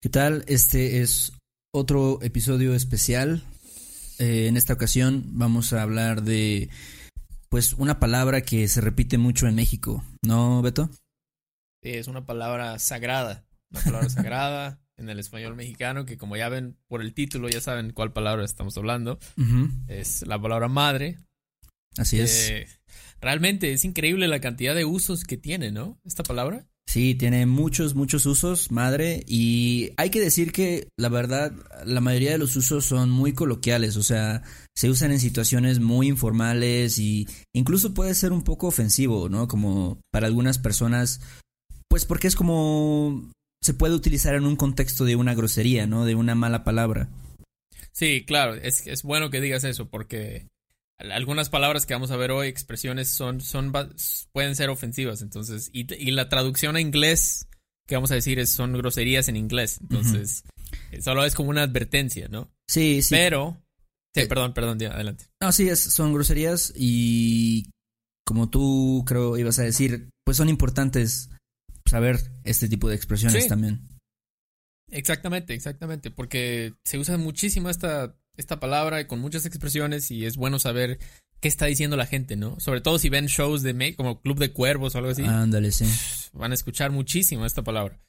¿Qué 0.00 0.08
tal? 0.10 0.44
Este 0.46 1.00
es 1.00 1.32
otro 1.74 2.22
episodio 2.22 2.72
especial. 2.74 3.42
Eh, 4.20 4.46
en 4.46 4.56
esta 4.56 4.74
ocasión 4.74 5.24
vamos 5.32 5.72
a 5.72 5.82
hablar 5.82 6.22
de, 6.22 6.70
pues, 7.48 7.72
una 7.74 7.98
palabra 7.98 8.42
que 8.42 8.68
se 8.68 8.80
repite 8.80 9.18
mucho 9.18 9.48
en 9.48 9.56
México, 9.56 10.04
¿no, 10.24 10.62
Beto? 10.62 10.88
Sí, 11.82 11.90
es 11.90 12.06
una 12.06 12.24
palabra 12.24 12.78
sagrada, 12.78 13.44
una 13.72 13.80
palabra 13.80 14.08
sagrada 14.08 14.80
en 14.96 15.08
el 15.08 15.18
español 15.18 15.56
mexicano 15.56 16.06
que 16.06 16.16
como 16.16 16.36
ya 16.36 16.48
ven 16.48 16.76
por 16.86 17.02
el 17.02 17.12
título 17.12 17.48
ya 17.48 17.60
saben 17.60 17.92
cuál 17.92 18.12
palabra 18.12 18.44
estamos 18.44 18.76
hablando. 18.76 19.18
Es 19.88 20.24
la 20.24 20.40
palabra 20.40 20.68
madre. 20.68 21.18
Así 21.96 22.20
es. 22.20 22.50
Eh, 22.50 22.68
realmente 23.20 23.72
es 23.72 23.84
increíble 23.84 24.28
la 24.28 24.40
cantidad 24.40 24.76
de 24.76 24.84
usos 24.84 25.24
que 25.24 25.36
tiene, 25.36 25.72
¿no? 25.72 26.00
Esta 26.04 26.22
palabra. 26.22 26.68
Sí, 26.88 27.14
tiene 27.14 27.44
muchos, 27.44 27.94
muchos 27.94 28.24
usos, 28.24 28.70
madre, 28.72 29.22
y 29.26 29.92
hay 29.98 30.08
que 30.08 30.20
decir 30.20 30.52
que 30.52 30.88
la 30.96 31.10
verdad, 31.10 31.52
la 31.84 32.00
mayoría 32.00 32.32
de 32.32 32.38
los 32.38 32.56
usos 32.56 32.86
son 32.86 33.10
muy 33.10 33.34
coloquiales, 33.34 33.98
o 33.98 34.02
sea, 34.02 34.42
se 34.74 34.88
usan 34.88 35.12
en 35.12 35.20
situaciones 35.20 35.80
muy 35.80 36.08
informales 36.08 36.98
y 36.98 37.28
incluso 37.54 37.92
puede 37.92 38.14
ser 38.14 38.32
un 38.32 38.42
poco 38.42 38.68
ofensivo, 38.68 39.28
¿no? 39.28 39.48
Como 39.48 40.00
para 40.10 40.28
algunas 40.28 40.56
personas, 40.56 41.20
pues 41.90 42.06
porque 42.06 42.26
es 42.26 42.36
como 42.36 43.30
se 43.62 43.74
puede 43.74 43.94
utilizar 43.94 44.34
en 44.34 44.46
un 44.46 44.56
contexto 44.56 45.04
de 45.04 45.16
una 45.16 45.34
grosería, 45.34 45.86
¿no? 45.86 46.06
De 46.06 46.14
una 46.14 46.34
mala 46.34 46.64
palabra. 46.64 47.10
Sí, 47.92 48.24
claro, 48.26 48.54
es, 48.54 48.86
es 48.86 49.02
bueno 49.02 49.28
que 49.28 49.42
digas 49.42 49.64
eso 49.64 49.90
porque 49.90 50.46
algunas 50.98 51.48
palabras 51.48 51.86
que 51.86 51.94
vamos 51.94 52.10
a 52.10 52.16
ver 52.16 52.30
hoy, 52.32 52.48
expresiones, 52.48 53.08
son, 53.10 53.40
son 53.40 53.72
pueden 54.32 54.56
ser 54.56 54.68
ofensivas. 54.70 55.22
Entonces, 55.22 55.70
y, 55.72 55.92
y 55.94 56.10
la 56.10 56.28
traducción 56.28 56.76
a 56.76 56.80
inglés 56.80 57.46
que 57.86 57.94
vamos 57.94 58.10
a 58.10 58.14
decir 58.16 58.38
es, 58.38 58.50
son 58.50 58.72
groserías 58.74 59.28
en 59.28 59.36
inglés. 59.36 59.78
Entonces, 59.80 60.42
eh, 60.90 61.00
solo 61.00 61.24
es 61.24 61.34
como 61.34 61.50
una 61.50 61.62
advertencia, 61.62 62.28
¿no? 62.28 62.50
Sí, 62.68 63.00
sí. 63.02 63.14
Pero, 63.14 63.62
sí, 64.14 64.22
Eh, 64.22 64.26
perdón, 64.26 64.52
perdón, 64.52 64.78
ya, 64.78 64.88
adelante. 64.92 65.26
No, 65.40 65.52
sí, 65.52 65.68
es- 65.68 65.84
son 65.84 66.12
groserías 66.12 66.72
y 66.76 67.70
como 68.26 68.50
tú 68.50 69.04
creo 69.06 69.38
ibas 69.38 69.58
a 69.58 69.62
decir, 69.62 70.10
pues 70.24 70.36
son 70.36 70.50
importantes 70.50 71.30
saber 71.88 72.18
este 72.44 72.68
tipo 72.68 72.88
de 72.90 72.96
expresiones 72.96 73.44
Sí. 73.44 73.48
también. 73.48 73.88
Exactamente, 74.90 75.54
exactamente, 75.54 76.10
porque 76.10 76.74
se 76.84 76.98
usa 76.98 77.16
muchísimo 77.18 77.68
esta, 77.70 78.16
esta 78.38 78.58
palabra 78.58 79.06
con 79.06 79.20
muchas 79.20 79.44
expresiones 79.44 80.10
y 80.10 80.24
es 80.24 80.36
bueno 80.36 80.58
saber 80.58 80.98
qué 81.40 81.48
está 81.48 81.66
diciendo 81.66 81.96
la 81.96 82.06
gente, 82.06 82.36
¿no? 82.36 82.58
Sobre 82.58 82.80
todo 82.80 82.98
si 82.98 83.10
ven 83.10 83.26
shows 83.26 83.62
de 83.62 83.74
me- 83.74 83.94
como 83.94 84.20
Club 84.22 84.38
de 84.38 84.52
Cuervos 84.52 84.94
o 84.94 84.98
algo 84.98 85.10
así. 85.10 85.24
Ándale, 85.24 85.70
sí. 85.72 85.84
van 86.32 86.52
a 86.52 86.54
escuchar 86.54 86.90
muchísimo 86.90 87.44
esta 87.44 87.62
palabra. 87.62 88.00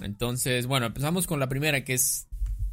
Entonces, 0.00 0.66
bueno, 0.66 0.86
empezamos 0.86 1.26
con 1.26 1.40
la 1.40 1.48
primera, 1.48 1.84
que 1.84 1.94
es 1.94 2.26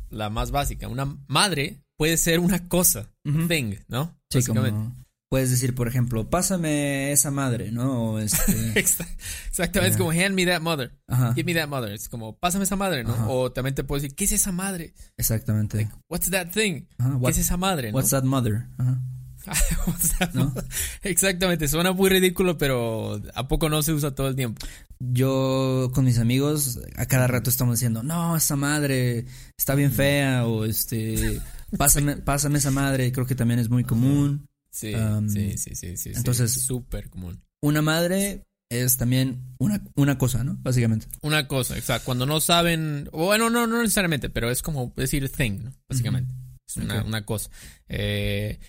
la 0.09 0.29
más 0.29 0.51
básica. 0.51 0.87
Una 0.87 1.17
madre 1.27 1.83
puede 1.97 2.17
ser 2.17 2.39
una 2.39 2.67
cosa, 2.67 3.11
thing, 3.47 3.75
¿no? 3.87 4.17
Sí, 4.29 4.39
Básicamente. 4.39 4.71
como 4.71 5.05
puedes 5.31 5.49
decir, 5.49 5.73
por 5.73 5.87
ejemplo, 5.87 6.29
pásame 6.29 7.13
esa 7.13 7.31
madre, 7.31 7.71
¿no? 7.71 8.11
O 8.11 8.19
este, 8.19 8.51
Exa- 8.75 9.07
Exactamente, 9.47 9.91
es 9.91 9.93
Ya. 9.93 9.97
como 9.97 10.11
hand 10.11 10.35
me 10.35 10.45
that 10.45 10.61
mother, 10.61 10.91
ajá, 11.07 11.33
give 11.33 11.45
me 11.45 11.57
that 11.57 11.69
mother. 11.69 11.93
Es 11.93 12.09
como 12.09 12.37
pásame 12.37 12.65
esa 12.65 12.75
madre, 12.75 13.05
¿no? 13.05 13.13
Ajá. 13.13 13.27
O 13.29 13.51
también 13.53 13.73
te 13.73 13.85
puedo 13.85 14.01
decir, 14.01 14.13
¿qué 14.13 14.25
es 14.25 14.33
esa 14.33 14.51
madre? 14.51 14.93
exactamente. 15.15 15.89
What's 16.09 16.29
that 16.31 16.49
thing? 16.51 16.83
Ajá, 16.97 17.17
¿Qué 17.23 17.31
es 17.31 17.37
esa 17.37 17.55
madre, 17.55 17.91
no? 17.91 17.95
what's 17.97 18.09
that 18.09 18.23
mother? 18.25 18.67
Ajá. 18.77 19.01
What's 19.87 20.15
that 20.19 20.33
¿No? 20.35 20.45
mother? 20.49 20.65
Exactamente, 21.01 21.67
suena 21.67 21.93
muy 21.93 22.09
ridículo, 22.11 22.59
pero 22.59 23.19
¿a 23.33 23.47
poco 23.47 23.69
no 23.69 23.81
se 23.81 23.91
usa 23.91 24.13
todo 24.13 24.27
el 24.27 24.35
tiempo? 24.35 24.63
Yo 24.99 25.89
con 25.95 26.05
mis 26.05 26.19
amigos 26.19 26.79
a 26.95 27.07
cada 27.07 27.25
rato 27.25 27.49
estamos 27.49 27.79
diciendo, 27.79 28.03
no, 28.03 28.35
esa 28.35 28.55
madre 28.55 29.25
está 29.57 29.73
bien 29.73 29.91
fea 29.91 30.45
o 30.45 30.63
este, 30.65 31.41
pásame, 31.75 32.17
pásame 32.23 32.59
esa 32.59 32.69
madre, 32.69 33.11
creo 33.11 33.25
que 33.25 33.33
también 33.33 33.59
es 33.59 33.67
muy 33.69 33.83
común. 33.83 34.45
Sí, 34.71 34.93
Um, 34.95 35.27
sí, 35.29 35.57
sí, 35.57 35.75
sí, 35.75 35.97
sí. 35.97 36.11
entonces- 36.15 36.53
súper 36.53 37.09
común. 37.09 37.43
Una 37.61 37.81
madre 37.81 38.43
es 38.69 38.95
también 38.97 39.53
una, 39.59 39.83
una 39.95 40.17
cosa, 40.17 40.43
¿no? 40.43 40.57
Básicamente. 40.61 41.07
Una 41.21 41.47
cosa, 41.47 41.77
exacto. 41.77 42.05
Cuando 42.05 42.25
no 42.25 42.39
saben, 42.39 43.09
bueno, 43.11 43.49
no, 43.49 43.67
no 43.67 43.81
necesariamente, 43.81 44.29
pero 44.29 44.49
es 44.49 44.61
como 44.61 44.93
decir 44.95 45.29
thing, 45.29 45.63
¿no? 45.63 45.73
Básicamente. 45.89 46.33
Es 46.67 46.77
una, 46.77 47.03
una 47.03 47.25
cosa. 47.25 47.49
Eh, 47.89 48.59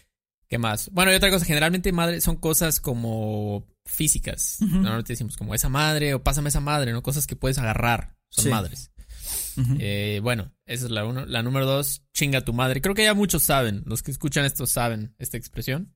¿Qué 0.48 0.58
más? 0.58 0.90
Bueno, 0.92 1.12
y 1.12 1.14
otra 1.14 1.30
cosa, 1.30 1.46
generalmente 1.46 1.92
madre 1.92 2.20
son 2.20 2.36
cosas 2.36 2.80
como 2.80 3.66
físicas. 3.86 4.58
Ujú. 4.60 4.70
Normalmente 4.76 5.12
decimos 5.14 5.36
como 5.36 5.54
esa 5.54 5.68
madre 5.70 6.12
o 6.14 6.22
pásame 6.22 6.48
esa 6.50 6.60
madre, 6.60 6.92
¿no? 6.92 7.02
Cosas 7.02 7.26
que 7.26 7.36
puedes 7.36 7.56
agarrar. 7.58 8.16
Son 8.28 8.44
Sí. 8.44 8.50
madres. 8.50 8.90
Eh, 9.78 10.20
bueno, 10.22 10.52
esa 10.66 10.84
es 10.86 10.90
la 10.90 11.04
uno. 11.04 11.26
La 11.26 11.42
número 11.42 11.66
dos, 11.66 12.02
chinga 12.14 12.42
tu 12.44 12.52
madre. 12.52 12.80
Creo 12.80 12.94
que 12.94 13.04
ya 13.04 13.14
muchos 13.14 13.42
saben, 13.42 13.82
los 13.86 14.02
que 14.02 14.10
escuchan 14.10 14.44
esto 14.44 14.66
saben 14.66 15.14
esta 15.18 15.36
expresión. 15.36 15.92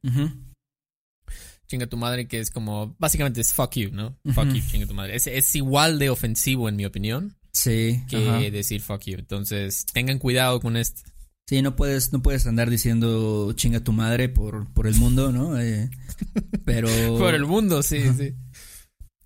Chinga 1.69 1.87
tu 1.89 1.97
madre, 1.97 2.29
que 2.29 2.39
es 2.39 2.51
como, 2.51 2.95
básicamente 2.99 3.41
es 3.41 3.53
fuck 3.53 3.75
you, 3.75 3.91
¿no? 3.93 4.17
Fuck 4.33 4.53
you, 4.53 4.63
chinga 4.71 4.87
tu 4.87 4.95
madre. 4.95 5.17
Es, 5.17 5.27
es 5.27 5.55
igual 5.57 5.99
de 5.99 6.11
ofensivo, 6.11 6.69
en 6.69 6.77
mi 6.77 6.85
opinión. 6.85 7.37
Sí. 7.53 8.03
que 8.09 8.51
decir 8.51 8.81
fuck 8.81 9.03
you. 9.05 9.17
Entonces, 9.19 9.85
tengan 9.93 10.19
cuidado 10.19 10.61
con 10.61 10.77
esto. 10.77 11.03
Sí, 11.49 11.63
no 11.63 11.75
puedes, 11.77 12.13
no 12.13 12.23
puedes 12.23 12.47
andar 12.47 12.71
diciendo 12.71 13.53
chinga 13.55 13.81
tu 13.81 13.93
madre 13.93 14.29
por, 14.29 14.73
por 14.75 14.87
el 14.87 14.97
mundo, 14.97 15.33
¿no? 15.33 15.59
Eh, 15.61 15.89
pero. 16.65 16.89
Por 17.19 17.35
el 17.35 17.47
mundo, 17.47 17.83
sí, 17.83 18.03
sí. 18.17 18.35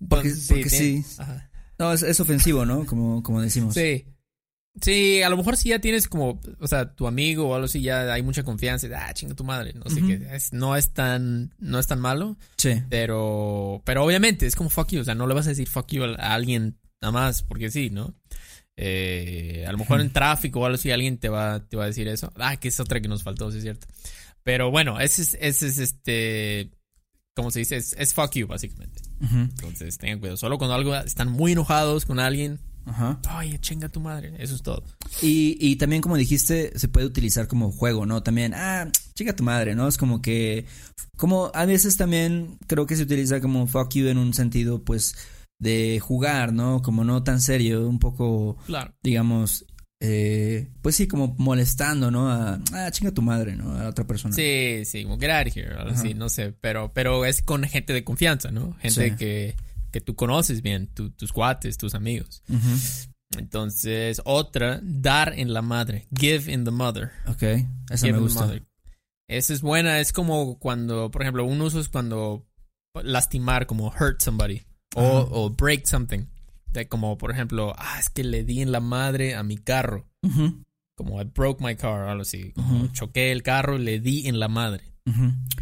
Porque- 0.07 0.29
sí. 0.33 1.03
ajá. 1.17 1.49
No, 1.79 1.91
es, 1.93 2.03
es 2.03 2.19
ofensivo, 2.19 2.63
¿no? 2.63 2.85
Como, 2.85 3.23
como 3.23 3.41
decimos. 3.41 3.73
Sí. 3.73 4.05
Sí, 4.79 5.21
a 5.21 5.29
lo 5.29 5.35
mejor 5.35 5.57
si 5.57 5.69
ya 5.69 5.79
tienes 5.79 6.07
como, 6.07 6.39
o 6.59 6.67
sea, 6.67 6.93
tu 6.95 7.05
amigo 7.05 7.49
o 7.49 7.55
algo 7.55 7.65
así, 7.65 7.81
ya 7.81 8.11
hay 8.13 8.23
mucha 8.23 8.43
confianza. 8.43 8.87
y, 8.87 8.91
Ah, 8.93 9.13
chinga 9.13 9.35
tu 9.35 9.43
madre. 9.43 9.73
No 9.73 9.89
sé 9.89 10.01
qué. 10.01 10.27
Es- 10.33 10.53
no 10.53 10.77
es 10.77 10.93
tan, 10.93 11.53
no 11.59 11.77
es 11.77 11.87
tan 11.87 11.99
malo, 11.99 12.37
Sí. 12.57 12.81
pero, 12.89 13.81
pero 13.85 14.03
obviamente 14.05 14.45
es 14.47 14.55
como 14.55 14.69
fuck 14.69 14.89
you. 14.91 15.01
O 15.01 15.03
sea, 15.03 15.13
no 15.15 15.27
le 15.27 15.33
vas 15.33 15.45
a 15.47 15.49
decir 15.49 15.67
fuck 15.67 15.87
you 15.91 16.03
a, 16.03 16.15
alguien 16.33 16.77
nada 17.01 17.11
más 17.11 17.43
porque 17.43 17.69
sí, 17.69 17.89
¿no? 17.89 18.15
Eh, 18.77 19.65
a 19.67 19.71
lo 19.73 19.77
mejor 19.77 19.99
en 20.01 20.11
tráfico 20.11 20.61
o 20.61 20.65
algo 20.65 20.75
así 20.75 20.89
alguien 20.91 21.17
te 21.17 21.27
va, 21.29 21.59
te 21.67 21.75
va 21.75 21.83
a 21.83 21.87
decir 21.87 22.07
eso. 22.07 22.31
Ah, 22.37 22.55
que 22.55 22.69
es 22.69 22.79
otra 22.79 23.01
que 23.01 23.07
nos 23.09 23.23
faltó, 23.23 23.51
sí 23.51 23.57
es 23.57 23.63
cierto. 23.63 23.87
Pero 24.43 24.71
bueno, 24.71 24.99
ese 24.99 25.21
es, 25.21 25.37
ese 25.39 25.67
es 25.67 25.77
este, 25.79 26.71
¿cómo 27.35 27.51
se 27.51 27.59
dice? 27.59 27.75
Es, 27.75 27.93
es 27.99 28.13
fuck 28.13 28.31
you, 28.35 28.47
básicamente. 28.47 29.01
Entonces, 29.21 29.97
tengan 29.97 30.19
cuidado. 30.19 30.37
Solo 30.37 30.57
cuando 30.57 30.73
algo 30.75 30.95
están 30.95 31.29
muy 31.29 31.51
enojados 31.51 32.05
con 32.05 32.19
alguien, 32.19 32.57
Ajá. 32.85 33.19
Oye, 33.37 33.59
chinga 33.59 33.89
tu 33.89 33.99
madre. 33.99 34.33
Eso 34.39 34.55
es 34.55 34.61
todo. 34.63 34.83
Y, 35.21 35.57
y 35.59 35.75
también, 35.75 36.01
como 36.01 36.17
dijiste, 36.17 36.77
se 36.77 36.87
puede 36.87 37.05
utilizar 37.05 37.47
como 37.47 37.71
juego, 37.71 38.05
¿no? 38.05 38.23
También, 38.23 38.53
ah, 38.55 38.87
chica 39.13 39.35
tu 39.35 39.43
madre, 39.43 39.75
¿no? 39.75 39.87
Es 39.87 39.97
como 39.97 40.21
que, 40.21 40.65
como 41.17 41.51
a 41.53 41.65
veces 41.65 41.97
también 41.97 42.57
creo 42.67 42.85
que 42.85 42.95
se 42.95 43.03
utiliza 43.03 43.39
como 43.41 43.67
fuck 43.67 43.93
you 43.93 44.07
en 44.07 44.17
un 44.17 44.33
sentido, 44.33 44.83
pues, 44.83 45.15
de 45.59 45.99
jugar, 45.99 46.53
¿no? 46.53 46.81
Como 46.81 47.03
no 47.03 47.23
tan 47.23 47.39
serio, 47.41 47.87
un 47.87 47.99
poco, 47.99 48.57
Claro. 48.65 48.93
digamos, 49.03 49.65
eh, 50.03 50.69
pues 50.81 50.95
sí, 50.95 51.07
como 51.07 51.35
molestando, 51.37 52.09
¿no? 52.09 52.31
A, 52.31 52.59
ah, 52.73 52.89
chinga 52.91 53.11
tu 53.11 53.21
madre, 53.21 53.55
¿no? 53.55 53.71
A 53.79 53.87
otra 53.89 54.07
persona. 54.07 54.33
Sí, 54.35 54.81
sí, 54.85 55.03
como 55.03 55.19
get 55.19 55.29
out 55.29 55.47
of 55.47 55.55
here. 55.55 55.75
así, 55.91 56.15
no 56.15 56.29
sé. 56.29 56.53
Pero, 56.59 56.91
pero 56.91 57.23
es 57.25 57.43
con 57.43 57.63
gente 57.65 57.93
de 57.93 58.03
confianza, 58.03 58.49
¿no? 58.49 58.73
Gente 58.79 59.11
Sí. 59.11 59.15
que, 59.15 59.55
que 59.91 60.01
tú 60.01 60.15
conoces 60.15 60.61
bien, 60.61 60.87
tu- 60.87 61.11
tus 61.11 61.31
cuates, 61.31 61.77
tus 61.77 61.93
amigos. 61.95 62.41
Ujú. 62.49 62.69
Entonces, 63.37 64.21
otra, 64.25 64.79
dar 64.83 65.33
en 65.37 65.53
la 65.53 65.61
madre. 65.61 66.07
Give 66.17 66.51
in 66.51 66.63
the 66.65 66.71
mother. 66.71 67.11
Ok, 67.27 67.43
esa 67.89 68.05
Give 68.07 68.13
me 68.13 68.19
gusta. 68.19 68.51
Esa 69.27 69.53
es 69.53 69.61
buena. 69.61 69.99
Es 69.99 70.11
como 70.11 70.57
cuando, 70.59 71.09
por 71.11 71.21
ejemplo, 71.21 71.45
un 71.45 71.61
uso 71.61 71.79
es 71.79 71.87
cuando 71.89 72.45
lastimar, 73.03 73.65
como 73.67 73.87
hurt 73.87 74.21
somebody. 74.21 74.63
O, 74.95 75.01
Ajá. 75.01 75.27
o 75.31 75.49
break 75.49 75.85
something. 75.85 76.25
De 76.67 76.87
como, 76.87 77.17
por 77.17 77.31
ejemplo, 77.31 77.73
ah, 77.77 77.97
es 77.99 78.09
que 78.09 78.23
le 78.25 78.43
di 78.43 78.61
en 78.61 78.71
la 78.73 78.79
madre 78.81 79.35
a 79.35 79.43
mi 79.43 79.57
carro. 79.57 80.09
Ujú, 80.23 80.63
Como 80.95 81.21
I 81.21 81.25
broke 81.25 81.63
my 81.63 81.75
car, 81.75 82.07
algo 82.09 82.21
así. 82.23 82.51
Como 82.51 82.75
Ujú. 82.83 82.87
choqué 82.89 83.31
el 83.31 83.43
carro, 83.43 83.77
le 83.77 83.99
di 84.01 84.27
en 84.27 84.39
la 84.39 84.47
madre. 84.49 84.83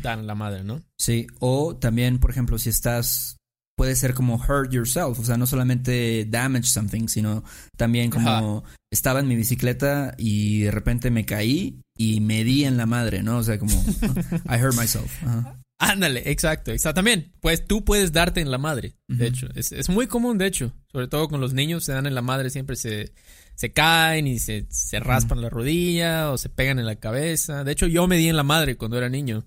Dar 0.02 0.20
en 0.20 0.28
la 0.28 0.36
madre, 0.36 0.64
¿no? 0.64 0.82
Sí, 0.98 1.26
o 1.40 1.76
también, 1.78 2.20
por 2.20 2.30
ejemplo, 2.32 2.58
si 2.60 2.70
estás, 2.70 3.38
puede 3.80 3.96
ser 3.96 4.14
como 4.14 4.36
hurt 4.36 4.74
yourself, 4.74 5.18
o 5.20 5.24
sea, 5.24 5.38
no 5.38 5.48
solamente 5.48 6.26
damage 6.30 6.66
something, 6.66 7.08
sino 7.08 7.46
también 7.78 8.12
como 8.12 8.66
estaba 8.92 9.22
en 9.22 9.28
mi 9.30 9.38
bicicleta 9.38 10.16
y 10.18 10.64
de 10.64 10.72
repente 10.72 11.10
me 11.12 11.26
caí 11.26 11.80
y 11.96 12.20
me 12.20 12.44
di 12.44 12.66
en 12.66 12.76
la 12.76 12.86
madre, 12.86 13.24
¿no? 13.24 13.38
O 13.38 13.44
sea, 13.44 13.58
como 13.58 13.72
I 14.50 14.62
hurt 14.62 14.76
myself. 14.76 15.24
Ajá. 15.24 15.62
Ándale, 15.80 16.30
exacto, 16.30 16.72
exacto. 16.72 16.96
También, 16.96 17.32
pues 17.40 17.66
tú 17.66 17.86
puedes 17.86 18.12
darte 18.12 18.42
en 18.42 18.52
la 18.52 18.58
madre, 18.58 18.96
de 19.08 19.28
hecho. 19.28 19.48
Es, 19.56 19.72
es 19.72 19.88
muy 19.88 20.08
común, 20.08 20.38
de 20.38 20.48
hecho. 20.48 20.74
Sobre 20.92 21.08
todo 21.08 21.30
con 21.30 21.40
los 21.40 21.54
niños, 21.54 21.86
se 21.86 21.94
dan 21.94 22.06
en 22.06 22.16
la 22.16 22.22
madre, 22.22 22.50
siempre 22.50 22.76
se, 22.76 23.14
se 23.60 23.74
caen 23.74 24.26
y 24.26 24.40
se, 24.40 24.68
se 24.70 25.02
raspan 25.02 25.42
la 25.42 25.50
rodilla 25.50 26.32
o 26.32 26.38
se 26.38 26.48
pegan 26.48 26.80
en 26.80 26.86
la 26.86 26.96
cabeza. 26.96 27.66
De 27.66 27.74
hecho, 27.74 27.88
yo 27.88 28.08
me 28.08 28.16
di 28.16 28.30
en 28.30 28.38
la 28.38 28.44
madre 28.44 28.78
cuando 28.78 28.98
era 28.98 29.10
niño. 29.10 29.44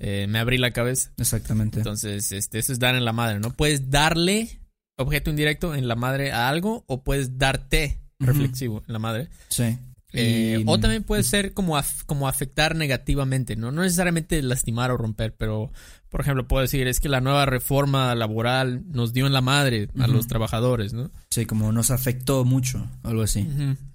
Eh, 0.00 0.26
me 0.28 0.40
abrí 0.40 0.58
la 0.58 0.72
cabeza. 0.72 1.12
Exactamente. 1.16 1.78
Entonces, 1.78 2.32
este, 2.32 2.58
eso 2.58 2.72
es 2.72 2.80
dar 2.80 2.96
en 2.96 3.04
la 3.04 3.12
madre, 3.12 3.38
¿no? 3.38 3.52
Puedes 3.52 3.88
darle 3.88 4.58
objeto 4.98 5.30
indirecto 5.30 5.76
en 5.76 5.86
la 5.86 5.94
madre 5.94 6.32
a 6.32 6.48
algo 6.48 6.82
o 6.88 7.04
puedes 7.04 7.38
darte 7.38 8.00
reflexivo 8.18 8.82
en 8.88 8.94
la 8.94 8.98
madre. 8.98 9.28
Sí. 9.46 9.78
Eh, 10.14 10.62
o 10.66 10.78
también 10.78 11.02
puede 11.04 11.22
ser 11.22 11.54
como, 11.54 11.76
af- 11.78 12.04
como 12.06 12.28
afectar 12.28 12.76
negativamente, 12.76 13.56
¿no? 13.56 13.72
No 13.72 13.82
necesariamente 13.82 14.42
lastimar 14.42 14.90
o 14.90 14.96
romper, 14.98 15.34
pero, 15.34 15.72
por 16.10 16.20
ejemplo, 16.20 16.46
puedo 16.46 16.60
decir, 16.62 16.86
es 16.86 17.00
que 17.00 17.08
la 17.08 17.20
nueva 17.22 17.46
reforma 17.46 18.14
laboral 18.14 18.82
nos 18.90 19.12
dio 19.14 19.26
en 19.26 19.32
la 19.32 19.40
madre 19.40 19.88
a 19.98 20.06
los 20.06 20.26
trabajadores, 20.26 20.92
¿no? 20.92 21.10
Sí, 21.30 21.46
como 21.46 21.72
nos 21.72 21.90
afectó 21.90 22.44
mucho, 22.44 22.86
algo 23.02 23.22
así. 23.22 23.48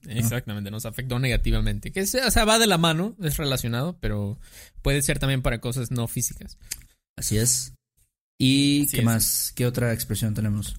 Exactamente, 0.08 0.72
nos 0.72 0.86
afectó 0.88 1.20
negativamente. 1.20 1.92
Que 1.92 2.08
se- 2.08 2.24
o 2.26 2.32
sea, 2.32 2.46
va 2.46 2.58
de 2.58 2.68
la 2.68 2.78
mano, 2.80 3.16
es 3.22 3.38
relacionado, 3.38 3.98
pero 4.00 4.40
puede 4.82 5.02
ser 5.04 5.20
también 5.20 5.42
para 5.44 5.60
cosas 5.62 5.92
no 5.92 6.08
físicas. 6.08 6.58
Así 7.16 7.38
es. 7.38 7.74
¿Y 8.40 8.84
Así 8.84 8.92
qué 8.92 8.98
es. 9.00 9.06
más? 9.06 9.52
¿Qué 9.56 9.66
otra 9.68 9.94
expresión 9.94 10.34
tenemos? 10.34 10.76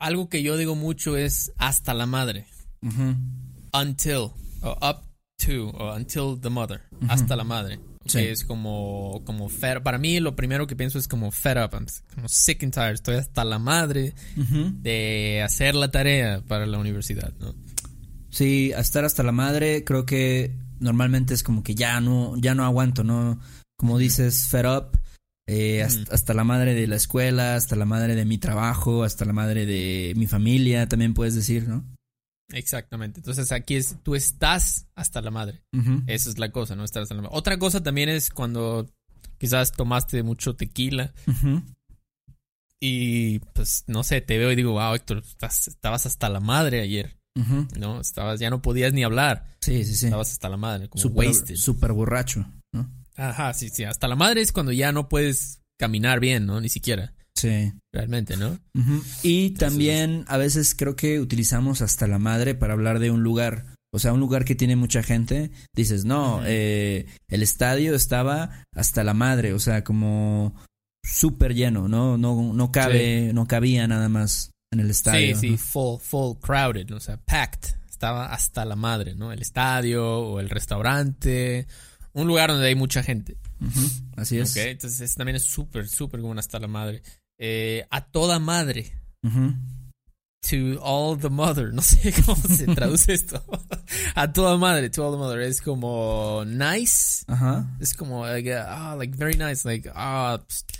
Algo 0.00 0.28
que 0.28 0.42
yo 0.42 0.56
digo 0.56 0.74
mucho 0.74 1.16
es 1.16 1.52
hasta 1.56 1.92
la 1.94 2.06
madre. 2.06 2.46
Ujú. 2.82 3.16
Until, 3.72 4.28
o 4.62 4.72
up 4.82 5.02
to, 5.44 5.70
o 5.70 5.94
until 5.94 6.38
the 6.40 6.50
mother. 6.50 6.80
Hasta 7.08 7.36
la 7.36 7.44
madre. 7.44 7.78
Sí. 8.04 8.18
Que 8.18 8.30
es 8.32 8.44
como, 8.44 9.22
como 9.24 9.48
fed, 9.48 9.82
para 9.82 9.98
mí 9.98 10.18
lo 10.20 10.34
primero 10.34 10.66
que 10.66 10.76
pienso 10.76 10.98
es 10.98 11.08
como 11.08 11.30
fed 11.30 11.62
up, 11.62 11.74
I'm 11.74 11.86
como 12.14 12.28
sick 12.28 12.62
and 12.62 12.72
tired, 12.72 12.94
estoy 12.94 13.16
hasta 13.16 13.44
la 13.44 13.58
madre 13.58 14.14
de 14.34 15.42
hacer 15.44 15.74
la 15.74 15.90
tarea 15.90 16.42
para 16.46 16.64
la 16.64 16.78
universidad, 16.78 17.34
¿no? 17.38 17.54
Sí, 18.30 18.72
a 18.72 18.80
estar 18.80 19.04
hasta 19.04 19.22
la 19.22 19.32
madre, 19.32 19.84
creo 19.84 20.06
que 20.06 20.56
normalmente 20.80 21.34
es 21.34 21.42
como 21.42 21.62
que 21.62 21.74
ya 21.74 22.00
no, 22.00 22.34
ya 22.38 22.54
no 22.54 22.64
aguanto, 22.64 23.04
¿no? 23.04 23.38
Como 23.76 23.98
dices, 23.98 24.48
fed 24.48 24.66
up, 24.66 24.98
eh, 25.46 25.82
hasta 25.82 26.34
la 26.34 26.44
madre 26.44 26.74
de 26.74 26.86
la 26.86 26.96
escuela, 26.96 27.56
hasta 27.56 27.76
la 27.76 27.84
madre 27.84 28.14
de 28.14 28.24
mi 28.24 28.38
trabajo, 28.38 29.04
hasta 29.04 29.24
la 29.24 29.32
madre 29.32 29.66
de 29.66 30.14
mi 30.16 30.26
familia, 30.26 30.88
también 30.88 31.14
puedes 31.14 31.34
decir, 31.34 31.68
¿no? 31.68 31.84
Exactamente. 32.50 33.20
Entonces 33.20 33.52
aquí 33.52 33.74
es, 33.76 33.96
tú 34.02 34.14
estás 34.14 34.86
hasta 34.94 35.20
la 35.20 35.30
madre. 35.30 35.62
Esa 36.06 36.30
es 36.30 36.38
la 36.38 36.50
cosa, 36.50 36.74
¿no? 36.76 36.84
Estar 36.84 37.02
hasta 37.02 37.14
la 37.14 37.22
madre. 37.22 37.36
Otra 37.36 37.58
cosa 37.58 37.82
también 37.82 38.08
es 38.08 38.30
cuando 38.30 38.88
quizás 39.38 39.72
tomaste 39.72 40.22
mucho 40.22 40.56
tequila 40.56 41.12
y 42.80 43.40
pues 43.40 43.84
no 43.86 44.04
sé, 44.04 44.20
te 44.20 44.38
veo 44.38 44.52
y 44.52 44.56
digo, 44.56 44.72
wow, 44.72 44.94
Héctor, 44.94 45.18
estás- 45.26 45.68
estabas 45.68 46.06
hasta 46.06 46.28
la 46.28 46.40
madre 46.40 46.80
ayer. 46.80 47.16
¿no? 47.78 48.00
Estabas, 48.00 48.40
ya 48.40 48.50
no 48.50 48.62
podías 48.62 48.92
ni 48.92 49.04
hablar, 49.04 49.46
Sí, 49.60 49.84
sí, 49.84 49.94
sí. 49.94 50.06
estabas 50.06 50.32
hasta 50.32 50.48
la 50.48 50.56
madre, 50.56 50.88
como 50.88 51.04
wasted. 51.14 51.54
súper 51.54 51.92
borracho, 51.92 52.44
¿no? 52.72 52.90
Ajá, 53.14 53.54
sí, 53.54 53.68
sí, 53.68 53.84
hasta 53.84 54.08
la 54.08 54.16
madre 54.16 54.40
es 54.40 54.50
cuando 54.50 54.72
ya 54.72 54.90
no 54.90 55.08
puedes 55.08 55.60
caminar 55.78 56.18
bien, 56.18 56.46
¿no? 56.46 56.60
Ni 56.60 56.68
siquiera, 56.68 57.14
Sí. 57.38 57.72
realmente, 57.92 58.36
¿no? 58.36 58.58
Y 59.22 59.50
también 59.50 60.24
a 60.28 60.36
veces 60.36 60.74
creo 60.74 60.96
que 60.96 61.20
utilizamos 61.20 61.82
hasta 61.82 62.06
la 62.06 62.18
madre 62.18 62.54
para 62.54 62.74
hablar 62.74 62.98
de 62.98 63.10
un 63.10 63.22
lugar. 63.22 63.66
O 63.90 63.98
sea, 63.98 64.12
un 64.12 64.20
lugar 64.20 64.44
que 64.44 64.54
tiene 64.54 64.76
mucha 64.76 65.02
gente. 65.02 65.50
Dices, 65.74 66.04
no, 66.04 66.42
eh, 66.44 67.06
el 67.28 67.42
estadio 67.42 67.94
estaba 67.94 68.64
hasta 68.74 69.04
la 69.04 69.14
madre. 69.14 69.52
O 69.52 69.58
sea, 69.58 69.84
como 69.84 70.54
súper 71.02 71.54
lleno, 71.54 71.88
¿no? 71.88 72.18
No, 72.18 72.52
no 72.52 72.72
cabe, 72.72 73.32
no 73.32 73.46
cabía 73.46 73.86
nada 73.86 74.08
más 74.08 74.50
en 74.70 74.80
el 74.80 74.90
estadio. 74.90 75.36
Sí, 75.36 75.50
sí, 75.50 75.56
full, 75.56 76.00
full 76.00 76.36
crowded, 76.40 76.92
o 76.92 77.00
sea, 77.00 77.16
packed. 77.18 77.76
Estaba 77.88 78.32
hasta 78.32 78.64
la 78.64 78.76
madre, 78.76 79.14
¿no? 79.14 79.32
El 79.32 79.42
estadio 79.42 80.06
o 80.06 80.40
el 80.40 80.50
restaurante, 80.50 81.66
un 82.12 82.28
lugar 82.28 82.50
donde 82.50 82.66
hay 82.66 82.74
mucha 82.74 83.02
gente. 83.02 83.38
Así 84.16 84.38
es. 84.38 84.52
Ok, 84.52 84.56
entonces 84.58 85.14
también 85.14 85.36
es 85.36 85.44
súper, 85.44 85.88
súper 85.88 86.20
como 86.20 86.38
hasta 86.38 86.58
la 86.58 86.68
madre. 86.68 87.02
Eh, 87.38 87.84
a 87.90 88.00
toda 88.00 88.38
madre. 88.38 88.92
To 90.50 90.78
all 90.82 91.16
the 91.16 91.30
mother. 91.30 91.72
No 91.74 91.82
sé 91.82 92.12
cómo 92.24 92.36
se 92.48 92.66
traduce 92.74 93.12
esto. 93.12 93.42
a 94.14 94.32
toda 94.32 94.56
madre, 94.56 94.88
to 94.90 95.04
all 95.04 95.12
the 95.12 95.18
mother. 95.18 95.40
Es 95.40 95.60
como 95.60 96.44
nice. 96.46 97.24
Ajá. 97.26 97.66
Es 97.80 97.94
como, 97.94 98.24
like, 98.26 98.52
ah, 98.54 98.94
like 98.96 99.16
very 99.16 99.36
nice. 99.36 99.64
Like, 99.68 99.90
ah, 99.94 100.38
pst, 100.48 100.78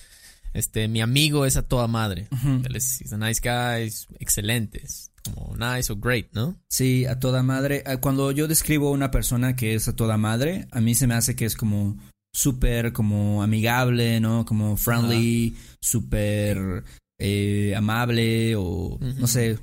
este, 0.55 0.88
mi 0.88 1.00
amigo 1.00 1.44
es 1.44 1.56
a 1.56 1.62
toda 1.62 1.87
madre. 1.88 2.28
Él 2.64 2.76
es 2.76 3.00
he's 3.00 3.12
a 3.12 3.19
nice 3.19 3.40
guy, 3.43 3.87
es 3.87 4.06
excelente. 4.20 4.81
Es 4.82 5.11
como 5.25 5.54
nice 5.56 5.93
o 5.93 5.96
great, 5.96 6.32
¿no? 6.32 6.56
Sí, 6.69 7.04
a 7.06 7.19
toda 7.19 7.43
madre. 7.43 7.82
Ah, 7.84 7.99
Cuando 7.99 8.31
yo 8.32 8.49
describo 8.49 8.88
a 8.88 8.93
una 8.93 9.11
persona 9.11 9.54
que 9.56 9.75
es 9.75 9.88
a 9.88 9.94
toda 9.96 10.16
madre, 10.16 10.66
a 10.70 10.81
mí 10.81 10.94
se 10.94 11.06
me 11.06 11.14
hace 11.14 11.37
que 11.37 11.44
es 11.44 11.54
como 11.56 11.96
súper 12.38 12.93
como 12.93 13.43
amigable, 13.43 14.20
¿no? 14.20 14.44
Como 14.44 14.76
friendly, 14.76 15.56
súper 15.81 16.85
eh, 17.19 17.75
amable 17.76 18.55
o 18.56 18.99
no 19.00 19.26
sé, 19.26 19.58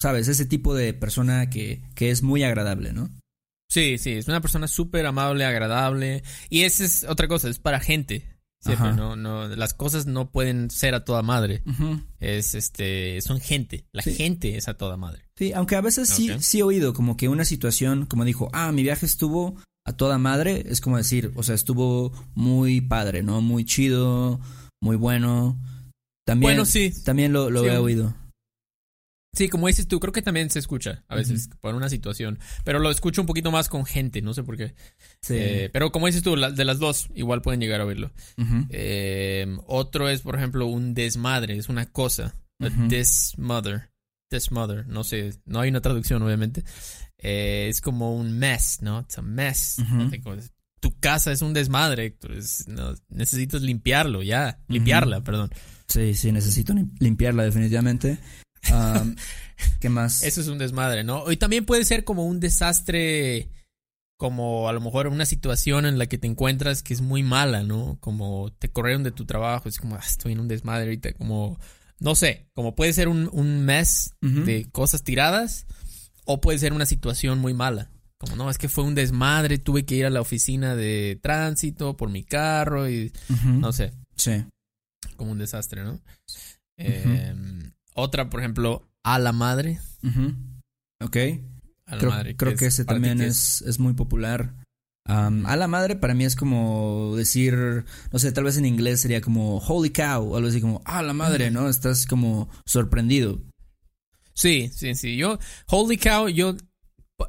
¿sabes? 0.00 0.26
Ese 0.28 0.44
tipo 0.44 0.74
de 0.74 0.92
persona 0.92 1.48
que, 1.50 1.80
que 1.94 2.10
es 2.10 2.22
muy 2.22 2.42
agradable, 2.42 2.92
¿no? 2.92 3.08
Sí, 3.70 3.98
sí, 3.98 4.12
es 4.12 4.26
una 4.28 4.40
persona 4.40 4.66
súper 4.68 5.06
amable, 5.06 5.44
agradable. 5.44 6.22
Y 6.50 6.62
esa 6.62 6.84
es 6.84 7.04
otra 7.04 7.28
cosa, 7.28 7.48
es 7.48 7.58
para 7.58 7.80
gente. 7.80 8.24
Siempre, 8.60 8.88
Ajá. 8.88 8.96
no, 8.96 9.14
no, 9.14 9.46
las 9.48 9.74
cosas 9.74 10.06
no 10.06 10.30
pueden 10.32 10.70
ser 10.70 10.94
a 10.96 11.04
toda 11.04 11.22
madre. 11.22 11.62
Es 12.18 12.54
este, 12.56 13.20
son 13.20 13.38
gente. 13.38 13.84
La 13.92 14.02
Sí. 14.02 14.14
gente 14.14 14.56
es 14.56 14.66
a 14.66 14.74
toda 14.74 14.96
madre. 14.96 15.22
Sí, 15.36 15.52
aunque 15.52 15.76
a 15.76 15.80
veces 15.80 16.08
sí, 16.08 16.30
sí 16.40 16.58
he 16.60 16.62
oído 16.64 16.92
como 16.92 17.16
que 17.16 17.28
una 17.28 17.44
situación, 17.44 18.06
como 18.06 18.24
dijo, 18.24 18.48
ah, 18.52 18.72
mi 18.72 18.82
viaje 18.82 19.06
estuvo 19.06 19.56
a 19.86 19.92
toda 19.96 20.18
madre, 20.18 20.64
es 20.68 20.80
como 20.80 20.96
decir, 20.98 21.30
o 21.36 21.42
sea, 21.42 21.54
estuvo 21.54 22.12
muy 22.34 22.80
padre, 22.80 23.22
¿no? 23.22 23.40
Muy 23.40 23.64
chido, 23.64 24.40
muy 24.82 24.96
bueno. 24.96 25.58
También, 26.26 26.50
Bueno, 26.52 26.64
sí. 26.64 26.92
también 27.04 27.32
lo, 27.32 27.48
lo 27.50 27.60
Sí, 27.62 27.66
he 27.68 27.76
oído. 27.78 28.14
Sí, 29.34 29.48
como 29.50 29.66
dices 29.66 29.86
tú, 29.86 30.00
creo 30.00 30.12
que 30.14 30.22
también 30.22 30.48
se 30.48 30.58
escucha 30.58 31.04
a 31.08 31.14
veces 31.14 31.50
por 31.60 31.74
una 31.74 31.90
situación. 31.90 32.38
Pero 32.64 32.78
lo 32.78 32.90
escucho 32.90 33.20
un 33.20 33.26
poquito 33.26 33.50
más 33.50 33.68
con 33.68 33.84
gente, 33.84 34.22
no 34.22 34.32
sé 34.32 34.42
por 34.42 34.56
qué. 34.56 34.74
Sí. 35.20 35.34
Eh, 35.36 35.70
pero 35.72 35.92
como 35.92 36.06
dices 36.06 36.22
tú, 36.22 36.36
la- 36.36 36.50
de 36.50 36.64
las 36.64 36.78
dos, 36.78 37.08
igual 37.14 37.42
pueden 37.42 37.60
llegar 37.60 37.82
a 37.82 37.84
oírlo. 37.84 38.10
Eh, 38.70 39.46
otro 39.66 40.08
es, 40.08 40.22
por 40.22 40.36
ejemplo, 40.36 40.66
un 40.66 40.94
desmadre, 40.94 41.58
es 41.58 41.68
una 41.68 41.84
cosa. 41.92 42.34
A 42.60 42.68
Ujú. 42.68 42.88
Dismother, 44.30 44.86
no 44.88 45.04
sé, 45.04 45.34
no 45.44 45.60
hay 45.60 45.70
una 45.70 45.80
traducción, 45.80 46.22
obviamente. 46.22 46.64
Eh, 47.18 47.66
es 47.68 47.80
como 47.80 48.14
un 48.16 48.38
mess, 48.38 48.78
¿no? 48.82 49.00
It's 49.00 49.18
a 49.18 49.22
mess. 49.22 49.76
Tu 50.80 50.98
casa 51.00 51.32
es 51.32 51.42
un 51.42 51.54
desmadre, 51.54 52.06
Héctor, 52.06 52.32
es- 52.32 52.66
no, 52.68 52.94
necesitas 53.08 53.62
limpiarlo, 53.62 54.22
ya. 54.22 54.58
Limpiarla, 54.68 55.22
perdón. 55.22 55.50
Sí, 55.88 56.14
sí, 56.14 56.32
necesito 56.32 56.74
lim- 56.74 56.92
limpiarla 56.98 57.44
definitivamente. 57.44 58.18
Am, 58.72 59.14
¿Qué 59.80 59.88
más? 59.88 60.22
Eso 60.22 60.40
es 60.40 60.48
un 60.48 60.58
desmadre, 60.58 61.02
¿no? 61.04 61.30
Y 61.30 61.36
también 61.36 61.64
puede 61.64 61.84
ser 61.84 62.04
como 62.04 62.26
un 62.26 62.40
desastre, 62.40 63.48
como 64.18 64.68
a 64.68 64.72
lo 64.72 64.80
mejor 64.80 65.06
una 65.06 65.24
situación 65.24 65.86
en 65.86 65.98
la 65.98 66.06
que 66.06 66.18
te 66.18 66.26
encuentras 66.26 66.82
que 66.82 66.94
es 66.94 67.00
muy 67.00 67.22
mala, 67.22 67.62
¿no? 67.62 67.96
Como 68.00 68.52
te 68.58 68.70
corrieron 68.70 69.02
de 69.04 69.12
tu 69.12 69.24
trabajo, 69.24 69.68
es 69.68 69.78
como, 69.78 69.94
"Ah, 69.96 70.02
estoy 70.06 70.32
en 70.32 70.40
un 70.40 70.48
desmadre 70.48 70.84
ahorita, 70.84 71.12
como, 71.14 71.58
no 72.00 72.14
sé, 72.14 72.48
como 72.54 72.74
puede 72.74 72.92
ser 72.92 73.08
un, 73.08 73.26
Ujú. 73.26 74.44
de 74.44 74.68
cosas 74.72 75.02
tiradas 75.02 75.66
o 76.24 76.40
puede 76.40 76.58
ser 76.58 76.72
una 76.72 76.86
situación 76.86 77.38
muy 77.38 77.54
mala. 77.54 77.90
Como, 78.18 78.36
no, 78.36 78.48
es 78.50 78.56
que 78.58 78.68
fue 78.68 78.84
un 78.84 78.94
desmadre, 78.94 79.58
tuve 79.58 79.84
que 79.84 79.96
ir 79.96 80.06
a 80.06 80.10
la 80.10 80.20
oficina 80.22 80.74
de 80.74 81.18
tránsito 81.22 81.96
por 81.96 82.08
mi 82.10 82.24
carro 82.24 82.88
y 82.88 83.12
no 83.44 83.72
sé, 83.72 83.92
Sí. 84.16 84.44
como 85.16 85.32
un 85.32 85.38
desastre, 85.38 85.84
¿no? 85.84 86.00
Eh, 86.78 87.34
otra, 87.94 88.28
por 88.30 88.40
ejemplo, 88.40 88.88
a 89.02 89.18
la 89.18 89.32
madre. 89.32 89.80
Ok. 91.02 91.16
A 91.86 91.92
la 91.94 91.98
Creo, 91.98 92.10
madre, 92.10 92.36
creo 92.36 92.56
que 92.56 92.66
es 92.66 92.74
ese 92.74 92.84
también 92.84 93.18
que 93.18 93.26
es, 93.26 93.62
es 93.62 93.78
muy 93.78 93.92
popular. 93.94 94.54
Am, 95.06 95.46
a 95.46 95.56
la 95.56 95.68
madre 95.68 95.96
para 95.96 96.14
mí 96.14 96.24
es 96.24 96.36
como 96.36 97.14
decir, 97.16 97.84
no 98.12 98.18
sé, 98.18 98.32
tal 98.32 98.44
vez 98.44 98.56
en 98.56 98.66
inglés 98.66 99.00
sería 99.00 99.20
como 99.20 99.58
holy 99.58 99.90
cow 99.90 100.32
o 100.32 100.36
algo 100.36 100.48
así 100.48 100.60
como, 100.60 100.82
a 100.84 101.02
la 101.02 101.12
madre, 101.12 101.50
¿no? 101.50 101.68
Estás 101.68 102.06
como 102.06 102.48
sorprendido. 102.64 103.40
Sí, 104.36 104.70
sí, 104.74 104.94
sí. 104.94 105.16
Yo, 105.16 105.38
Holy 105.66 105.96
Cow, 105.96 106.28
yo 106.28 106.54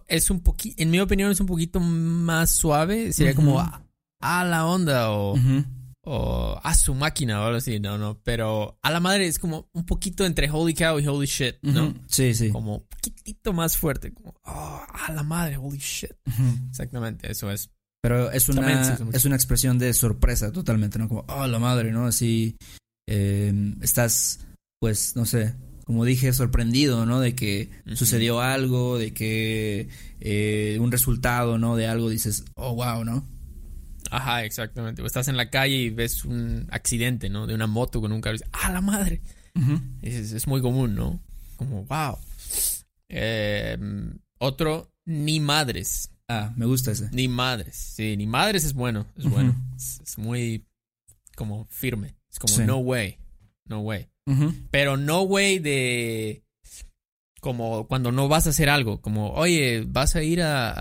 es 0.07 0.29
un 0.29 0.41
poquito, 0.41 0.81
en 0.81 0.91
mi 0.91 1.00
opinión 1.00 1.31
es 1.31 1.39
un 1.39 1.48
poquito 1.48 1.79
más 1.79 2.51
suave. 2.51 3.13
Sería 3.13 3.34
como 3.34 3.60
a, 3.60 3.81
a 4.19 4.43
la 4.43 4.65
onda 4.65 5.12
o. 5.12 5.36
o 6.10 6.58
a 6.64 6.74
su 6.74 6.96
máquina 6.96 7.42
o 7.42 7.44
algo 7.44 7.58
así. 7.58 7.80
No, 7.80 7.98
no. 7.98 8.22
Pero 8.24 8.80
a 8.82 8.92
la 8.92 9.00
madre 9.00 9.28
es 9.28 9.40
como 9.40 9.70
un 9.74 9.86
poquito 9.86 10.26
entre 10.26 10.50
Holy 10.50 10.74
Cow 10.74 11.00
y 11.00 11.08
Holy 11.08 11.28
Shit, 11.28 11.58
¿no? 11.62 11.94
Sí, 12.08 12.34
sí. 12.34 12.50
Como 12.50 12.78
un 12.78 12.86
poquitito 12.88 13.52
más 13.52 13.78
fuerte. 13.78 14.14
Como, 14.14 14.34
oh, 14.46 14.86
a 14.90 15.12
la 15.12 15.24
madre, 15.24 15.58
Holy 15.58 15.78
Shit. 15.78 16.14
Exactamente, 16.70 17.30
eso 17.30 17.52
es. 17.52 17.70
Pero 18.02 18.32
es 18.32 18.48
una, 18.48 18.98
es 19.12 19.26
una 19.26 19.36
expresión 19.36 19.78
de 19.80 19.94
sorpresa 19.94 20.52
totalmente, 20.52 20.98
¿no? 20.98 21.10
Como, 21.10 21.26
oh, 21.28 21.46
la 21.46 21.60
madre, 21.60 21.92
¿no? 21.92 22.06
Así, 22.06 22.56
eh, 23.10 23.54
estás, 23.82 24.40
pues, 24.80 25.16
no 25.18 25.26
sé, 25.26 25.56
como 25.84 26.06
dije, 26.06 26.32
sorprendido, 26.32 27.06
¿no? 27.06 27.20
De 27.20 27.36
que 27.36 27.70
sucedió 27.96 28.40
algo, 28.40 28.98
de 28.98 29.14
que 29.14 29.90
eh, 30.22 30.78
un 30.80 30.92
resultado, 30.92 31.58
¿no? 31.58 31.76
De 31.76 31.88
algo, 31.88 32.10
dices, 32.10 32.46
oh, 32.56 32.76
wow, 32.76 33.04
¿no? 33.04 33.28
Ajá, 34.12 34.44
exactamente. 34.46 35.02
O 35.02 35.06
estás 35.06 35.28
en 35.28 35.38
la 35.38 35.50
calle 35.50 35.76
y 35.76 35.90
ves 35.90 36.26
un 36.26 36.68
accidente, 36.72 37.30
¿no? 37.30 37.48
De 37.48 37.54
una 37.54 37.68
moto 37.68 38.02
con 38.02 38.12
un 38.12 38.22
carro 38.22 38.36
y 38.36 38.40
dices, 38.40 38.52
¡ah, 38.54 38.72
la 38.72 38.82
madre! 38.82 39.22
Es, 40.02 40.32
es 40.34 40.48
muy 40.48 40.62
común, 40.62 40.96
¿no? 40.96 41.20
Como, 41.56 41.84
wow. 41.86 42.18
Eh, 43.10 43.78
Otro, 44.40 44.92
ni 45.06 45.40
madres. 45.40 46.12
Ah, 46.28 46.54
me 46.56 46.66
gusta 46.66 46.92
ese. 46.92 47.10
Ni 47.12 47.28
madres. 47.28 47.76
Sí, 47.76 48.16
ni 48.18 48.28
madres 48.28 48.66
es 48.66 48.74
bueno. 48.74 49.08
Es 49.18 49.26
bueno. 49.30 49.56
Es, 49.76 50.00
es 50.02 50.18
muy 50.18 50.66
como 51.36 51.66
firme. 51.70 52.16
Es 52.32 52.38
como 52.40 52.54
Sí. 52.54 52.64
no 52.66 52.78
way. 52.78 53.18
No 53.66 53.80
way. 53.80 54.10
Pero 54.72 54.98
no 54.98 55.22
way 55.22 55.60
de 55.60 56.44
como 57.40 57.88
cuando 57.88 58.12
no 58.12 58.28
vas 58.28 58.46
a 58.46 58.50
hacer 58.50 58.70
algo. 58.70 59.00
Como, 59.02 59.32
oye, 59.32 59.86
¿vas 59.88 60.16
a 60.18 60.24
ir 60.24 60.42
a, 60.42 60.74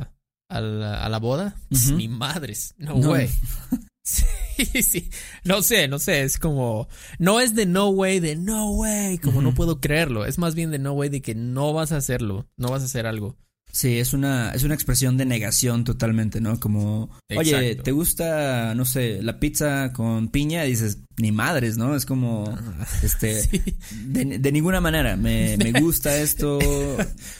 a, 0.00 0.12
a 0.48 0.60
la, 0.60 1.04
a 1.04 1.08
la 1.08 1.18
boda? 1.18 1.56
Ujú. 1.70 1.96
Ni 1.96 2.08
madres. 2.08 2.74
No, 2.78 2.96
No. 2.98 3.10
way. 3.10 3.28
Sí, 4.10 4.82
sí. 4.82 5.10
No 5.44 5.60
sé, 5.60 5.86
no 5.86 5.98
sé. 5.98 6.22
Es 6.22 6.38
como. 6.38 6.88
No 7.18 7.40
es 7.40 7.54
de 7.54 7.66
no 7.66 7.90
way, 7.90 8.20
de 8.20 8.36
no 8.36 8.70
way. 8.72 9.18
Como 9.18 9.42
no 9.42 9.54
puedo 9.54 9.80
creerlo. 9.82 10.24
Es 10.24 10.38
más 10.38 10.54
bien 10.54 10.70
de 10.70 10.78
no 10.78 10.92
way 10.94 11.10
de 11.10 11.20
que 11.20 11.34
no 11.34 11.74
vas 11.74 11.92
a 11.92 11.98
hacerlo. 11.98 12.46
No 12.56 12.70
vas 12.70 12.80
a 12.80 12.86
hacer 12.86 13.06
algo. 13.06 13.36
Sí, 13.70 13.98
es 13.98 14.14
una, 14.14 14.52
es 14.52 14.62
una 14.62 14.72
expresión 14.72 15.18
de 15.18 15.26
negación 15.26 15.84
totalmente, 15.84 16.40
¿no? 16.40 16.58
Como, 16.58 17.10
oye, 17.36 17.50
Exacto. 17.66 17.82
¿te 17.82 17.92
gusta, 17.92 18.74
no 18.74 18.86
sé, 18.86 19.22
la 19.22 19.38
pizza 19.38 19.92
con 19.92 20.28
piña? 20.28 20.64
Y 20.64 20.70
dices, 20.70 21.00
ni 21.18 21.30
madres, 21.30 21.76
¿no? 21.76 21.94
Es 21.94 22.06
como, 22.06 22.56
este, 23.02 23.42
Sí. 23.42 23.62
de, 24.06 24.38
de 24.38 24.52
ninguna 24.52 24.80
manera, 24.80 25.16
me, 25.18 25.58
me 25.58 25.72
gusta 25.82 26.16
esto, 26.16 26.58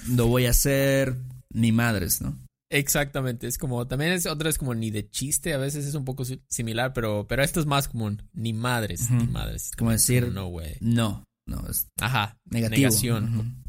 lo 0.06 0.26
voy 0.26 0.44
a 0.44 0.50
hacer, 0.50 1.16
ni 1.50 1.72
madres, 1.72 2.20
¿no? 2.20 2.38
Exactamente, 2.70 3.46
es 3.46 3.56
como, 3.56 3.86
también 3.86 4.12
es 4.12 4.26
otra 4.26 4.50
es 4.50 4.58
como 4.58 4.74
ni 4.74 4.90
de 4.90 5.08
chiste, 5.08 5.54
a 5.54 5.58
veces 5.58 5.86
es 5.86 5.94
un 5.94 6.04
poco 6.04 6.24
si- 6.26 6.42
similar, 6.48 6.92
pero, 6.92 7.26
pero 7.26 7.42
esto 7.42 7.60
es 7.60 7.66
más 7.66 7.88
común, 7.88 8.22
ni 8.34 8.52
madres, 8.52 9.10
ni 9.10 9.26
madres. 9.26 9.70
Como 9.76 9.90
decir, 9.90 10.28
no 10.32 10.48
way. 10.48 10.76
no, 10.80 11.24
no, 11.46 11.66
es 11.68 11.88
Ajá, 12.00 12.38
negativo. 12.44 12.88
negación. 12.90 13.64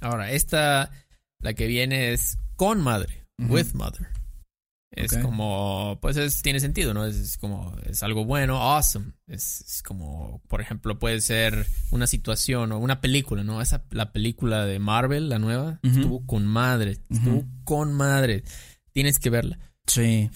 Ahora, 0.00 0.30
esta, 0.32 0.90
la 1.40 1.54
que 1.54 1.66
viene 1.66 2.12
es 2.12 2.36
con 2.56 2.82
madre, 2.82 3.24
with 3.38 3.72
mother. 3.72 4.08
Es 4.92 5.16
como, 5.18 5.98
pues 6.02 6.16
es, 6.16 6.42
tiene 6.42 6.58
sentido, 6.58 6.92
¿no? 6.92 7.06
Es, 7.06 7.14
es 7.16 7.38
como, 7.38 7.76
es 7.86 8.02
algo 8.02 8.24
bueno, 8.24 8.56
awesome. 8.56 9.12
Es, 9.28 9.60
es 9.60 9.82
como, 9.82 10.42
por 10.48 10.60
ejemplo, 10.60 10.98
puede 10.98 11.20
ser 11.20 11.66
una 11.92 12.08
situación 12.08 12.72
o 12.72 12.78
una 12.78 13.00
película, 13.00 13.44
¿no? 13.44 13.62
Esa, 13.62 13.84
la 13.90 14.12
película 14.12 14.66
de 14.66 14.80
Marvel, 14.80 15.28
la 15.28 15.38
nueva, 15.38 15.78
estuvo 15.82 16.26
con 16.26 16.44
madre, 16.44 16.98
estuvo 17.08 17.44
con 17.64 17.92
madre. 17.92 18.42
Tienes 18.92 19.20
que 19.20 19.30
verla. 19.30 19.58
Sí. 19.86 20.28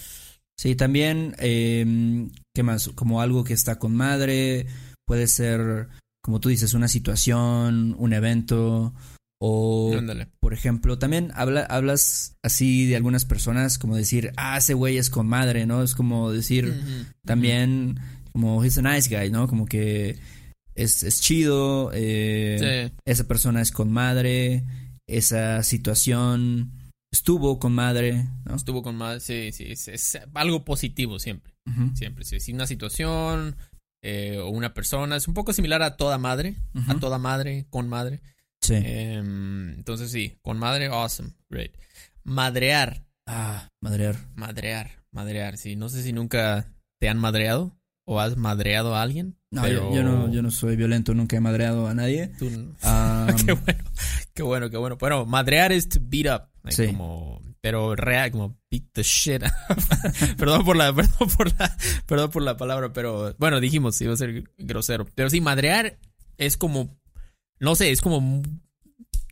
Sí, 0.57 0.77
también, 0.77 1.35
eh, 1.41 2.29
¿qué 2.55 2.63
más? 2.63 2.89
Como 2.91 3.21
algo 3.21 3.43
que 3.43 3.55
está 3.55 3.81
con 3.81 3.97
madre, 3.97 4.67
puede 5.05 5.27
ser, 5.27 5.89
como 6.23 6.39
tú 6.39 6.49
dices, 6.49 6.75
una 6.75 6.87
situación, 6.87 7.97
un 7.99 8.13
evento, 8.13 8.95
o, 9.41 9.95
Ándale. 9.99 10.29
Ejemplo, 10.55 10.99
también 10.99 11.31
habla, 11.35 11.63
hablas 11.65 12.37
así 12.43 12.87
de 12.87 12.97
algunas 12.97 13.25
personas, 13.25 13.79
como 13.79 13.97
decir, 13.97 14.33
ah, 14.37 14.57
ese 14.59 14.75
güey 14.75 14.97
es 14.99 15.11
con 15.11 15.27
madre, 15.27 15.67
¿no? 15.67 15.83
Es 15.83 15.95
como 15.95 16.31
decir, 16.33 16.75
también, 17.25 17.99
como, 18.33 18.63
he's 18.65 18.79
a 18.79 18.83
nice 18.83 19.09
guy, 19.15 19.31
¿no? 19.31 19.49
Como 19.49 19.67
que 19.67 20.17
es, 20.75 21.03
es 21.03 21.21
chido, 21.21 21.91
eh, 21.95 22.91
Sí. 22.91 22.97
esa 23.05 23.25
persona 23.29 23.61
es 23.63 23.71
con 23.71 23.93
madre, 23.93 24.65
esa 25.07 25.63
situación 25.63 26.73
estuvo 27.13 27.59
con 27.59 27.73
madre, 27.73 28.27
¿no? 28.45 28.57
Estuvo 28.57 28.83
con 28.83 28.97
madre, 28.97 29.21
sí, 29.21 29.53
sí, 29.53 29.65
es, 29.69 29.89
es 29.89 30.19
algo 30.35 30.65
positivo 30.65 31.19
siempre, 31.19 31.55
siempre, 31.95 32.25
sí. 32.25 32.41
Si 32.41 32.53
una 32.53 32.67
situación 32.67 33.57
eh, 34.03 34.39
o 34.39 34.49
una 34.51 34.75
persona 34.75 35.17
es 35.17 35.29
un 35.29 35.35
poco 35.35 35.53
similar 35.53 35.83
a 35.83 35.97
toda 35.97 36.19
madre, 36.19 36.57
a 36.89 36.95
toda 36.99 37.19
madre, 37.19 37.67
con 37.71 37.89
madre. 37.89 38.21
Sí. 38.65 38.75
Em, 38.77 39.71
entonces 39.75 40.11
sí, 40.11 40.39
con 40.43 40.59
madre, 40.59 40.87
awesome, 40.87 41.31
great. 41.51 41.73
Madrear, 42.25 43.05
Ah, 43.27 43.69
madrear. 43.81 44.17
madrear, 44.35 44.91
madrear, 45.11 45.57
sí. 45.57 45.77
No 45.77 45.89
sé 45.89 46.03
si 46.03 46.13
nunca 46.13 46.67
te 46.99 47.09
han 47.09 47.19
madreado 47.19 47.77
o 48.07 48.21
has 48.21 48.37
madreado 48.37 48.95
a 48.95 49.03
alguien. 49.03 49.37
No, 49.51 49.63
pero 49.63 49.91
yo, 49.91 49.97
yo 49.97 50.03
no, 50.03 50.31
yo 50.33 50.43
no 50.43 50.51
soy 50.51 50.77
violento, 50.77 51.15
nunca 51.15 51.37
he 51.37 51.41
madreado 51.41 51.87
a 51.87 51.95
nadie. 51.95 52.29
tú 52.39 52.47
qué 53.47 53.53
bueno, 53.53 53.85
qué 54.35 54.43
bueno, 54.43 54.71
qué 54.71 54.77
bueno. 54.77 54.97
Bueno, 54.99 55.27
madrear 55.27 55.73
es 55.73 55.89
to 55.89 56.01
beat 56.03 56.27
up. 56.35 56.49
like, 56.63 56.75
Sí. 56.77 56.87
Como, 56.89 57.41
pero 57.61 57.95
real, 57.97 58.31
como 58.31 58.59
beat 58.71 58.85
the 58.93 59.03
shit. 59.03 59.43
up. 59.43 59.77
perdón 60.37 60.65
por 60.65 60.77
la, 60.77 60.93
perdón 60.95 61.29
por 61.37 61.59
la, 61.59 61.77
perdón 62.07 62.31
por 62.31 62.43
la 62.43 62.57
palabra, 62.57 62.93
pero 62.93 63.35
bueno, 63.39 63.61
dijimos, 63.61 64.01
iba 64.01 64.13
a 64.13 64.17
ser 64.17 64.45
grosero. 64.59 65.07
Pero 65.15 65.31
sí, 65.31 65.41
madrear 65.41 65.99
es 66.37 66.57
como, 66.57 66.99
no 67.61 67.75
sé, 67.75 67.91
es 67.91 68.01
como 68.01 68.43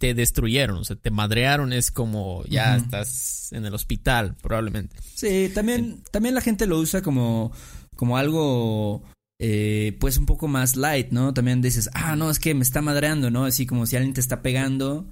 te 0.03 0.15
destruyeron, 0.15 0.79
o 0.79 0.85
sea, 0.85 0.97
te 0.97 1.13
madrearon, 1.13 1.73
es 1.73 1.93
como 1.93 2.45
ya 2.47 2.77
estás 2.77 3.53
en 3.53 3.65
el 3.65 3.73
hospital, 3.73 4.35
probablemente. 4.43 4.97
sí, 5.15 5.49
también, 5.55 6.03
también 6.11 6.35
la 6.35 6.41
gente 6.41 6.67
lo 6.67 6.79
usa 6.79 7.03
como, 7.03 7.53
como 7.95 8.17
algo, 8.17 9.05
eh, 9.39 9.97
pues 10.01 10.19
un 10.19 10.27
poco 10.27 10.49
más 10.49 10.75
light, 10.75 11.13
¿no? 11.13 11.33
También 11.33 11.63
dices, 11.63 11.89
ah, 11.95 12.17
no, 12.17 12.31
es 12.31 12.41
que 12.41 12.53
me 12.53 12.65
está 12.65 12.83
madreando, 12.83 13.31
¿no? 13.31 13.45
Así 13.45 13.65
como 13.65 13.87
si 13.87 13.95
alguien 13.95 14.13
te 14.13 14.21
está 14.21 14.43
pegando. 14.43 15.09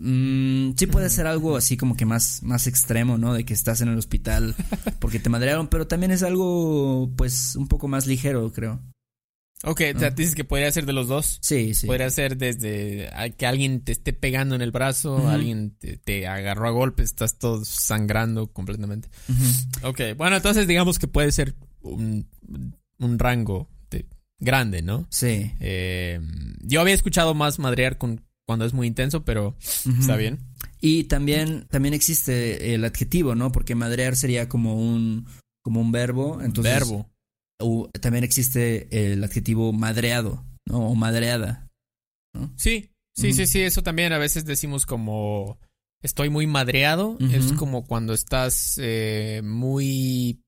Mm, 0.00 0.74
sí 0.76 0.86
puede 0.86 1.10
ser 1.10 1.26
algo 1.26 1.56
así 1.56 1.76
como 1.76 1.96
que 1.96 2.06
más, 2.06 2.44
más 2.44 2.68
extremo, 2.68 3.18
¿no? 3.18 3.34
De 3.34 3.44
que 3.44 3.54
estás 3.54 3.80
en 3.80 3.88
el 3.88 3.98
hospital 3.98 4.54
porque 5.00 5.18
te 5.18 5.30
madrearon, 5.30 5.66
pero 5.66 5.88
también 5.88 6.12
es 6.12 6.22
algo, 6.22 7.10
pues, 7.16 7.56
un 7.56 7.66
poco 7.66 7.88
más 7.88 8.06
ligero, 8.06 8.52
creo. 8.52 8.80
Ok, 9.64 9.80
o 9.94 9.98
sea, 9.98 10.08
Ah. 10.08 10.10
dices 10.10 10.34
que 10.36 10.44
podría 10.44 10.70
ser 10.70 10.86
de 10.86 10.92
los 10.92 11.08
dos. 11.08 11.38
Sí, 11.42 11.74
sí. 11.74 11.86
Podría 11.88 12.08
ser 12.10 12.36
desde 12.36 13.10
que 13.36 13.46
alguien 13.46 13.80
te 13.80 13.90
esté 13.92 14.12
pegando 14.12 14.54
en 14.54 14.62
el 14.62 14.70
brazo, 14.70 15.28
alguien 15.28 15.70
te, 15.78 15.96
te 15.96 16.26
agarró 16.28 16.68
a 16.68 16.70
golpes, 16.70 17.06
estás 17.06 17.38
todo 17.38 17.64
sangrando 17.64 18.52
completamente. 18.52 19.08
Ujú. 19.28 19.88
Ok, 19.88 20.00
bueno, 20.16 20.36
entonces 20.36 20.68
digamos 20.68 20.98
que 21.00 21.08
puede 21.08 21.32
ser 21.32 21.54
un, 21.80 22.28
un 22.98 23.18
rango 23.18 23.68
de- 23.90 24.06
grande, 24.38 24.82
¿no? 24.82 25.06
Sí. 25.10 25.50
Eh, 25.58 26.20
yo 26.62 26.80
había 26.80 26.94
escuchado 26.94 27.34
más 27.34 27.58
madrear 27.58 27.98
con, 27.98 28.24
cuando 28.46 28.64
es 28.64 28.72
muy 28.74 28.86
intenso, 28.86 29.24
pero 29.24 29.56
está 29.98 30.14
bien. 30.16 30.38
Y 30.80 31.04
también, 31.04 31.66
también 31.68 31.94
existe 31.94 32.74
el 32.74 32.84
adjetivo, 32.84 33.34
¿no? 33.34 33.50
Porque 33.50 33.74
madrear 33.74 34.14
sería 34.14 34.48
como 34.48 34.76
un, 34.76 35.26
como 35.62 35.80
un 35.80 35.90
verbo. 35.90 36.40
Entonces, 36.42 36.72
Verbo. 36.72 37.10
También 38.00 38.24
existe 38.24 39.12
el 39.12 39.22
adjetivo 39.24 39.72
madreado, 39.72 40.44
¿no? 40.66 40.88
O 40.90 40.94
madreada. 40.94 41.68
Sí, 42.56 42.90
sí, 43.14 43.32
sí, 43.32 43.46
sí, 43.46 43.62
eso 43.62 43.82
también 43.82 44.12
a 44.12 44.18
veces 44.18 44.44
decimos 44.44 44.86
como 44.86 45.58
estoy 46.02 46.30
muy 46.30 46.46
madreado, 46.46 47.16
es 47.20 47.52
como 47.52 47.84
cuando 47.84 48.14
estás 48.14 48.78
eh, 48.80 49.40
muy 49.44 50.40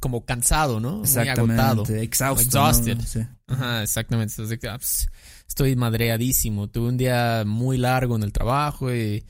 como 0.00 0.24
cansado, 0.24 0.80
¿no? 0.80 0.98
Muy 0.98 1.28
agotado. 1.28 1.82
Exhausto. 1.86 2.58
¿no? 2.58 2.68
Exhausted. 2.68 3.00
Sí. 3.06 3.20
Ajá, 3.46 3.82
exactamente. 3.82 4.34
Entonces, 4.34 4.58
ah, 4.68 4.76
pues, 4.76 5.08
estoy 5.48 5.76
madreadísimo. 5.76 6.68
Tuve 6.68 6.88
un 6.88 6.98
día 6.98 7.44
muy 7.46 7.78
largo 7.78 8.16
en 8.16 8.22
el 8.22 8.32
trabajo 8.32 8.94
y 8.94 9.24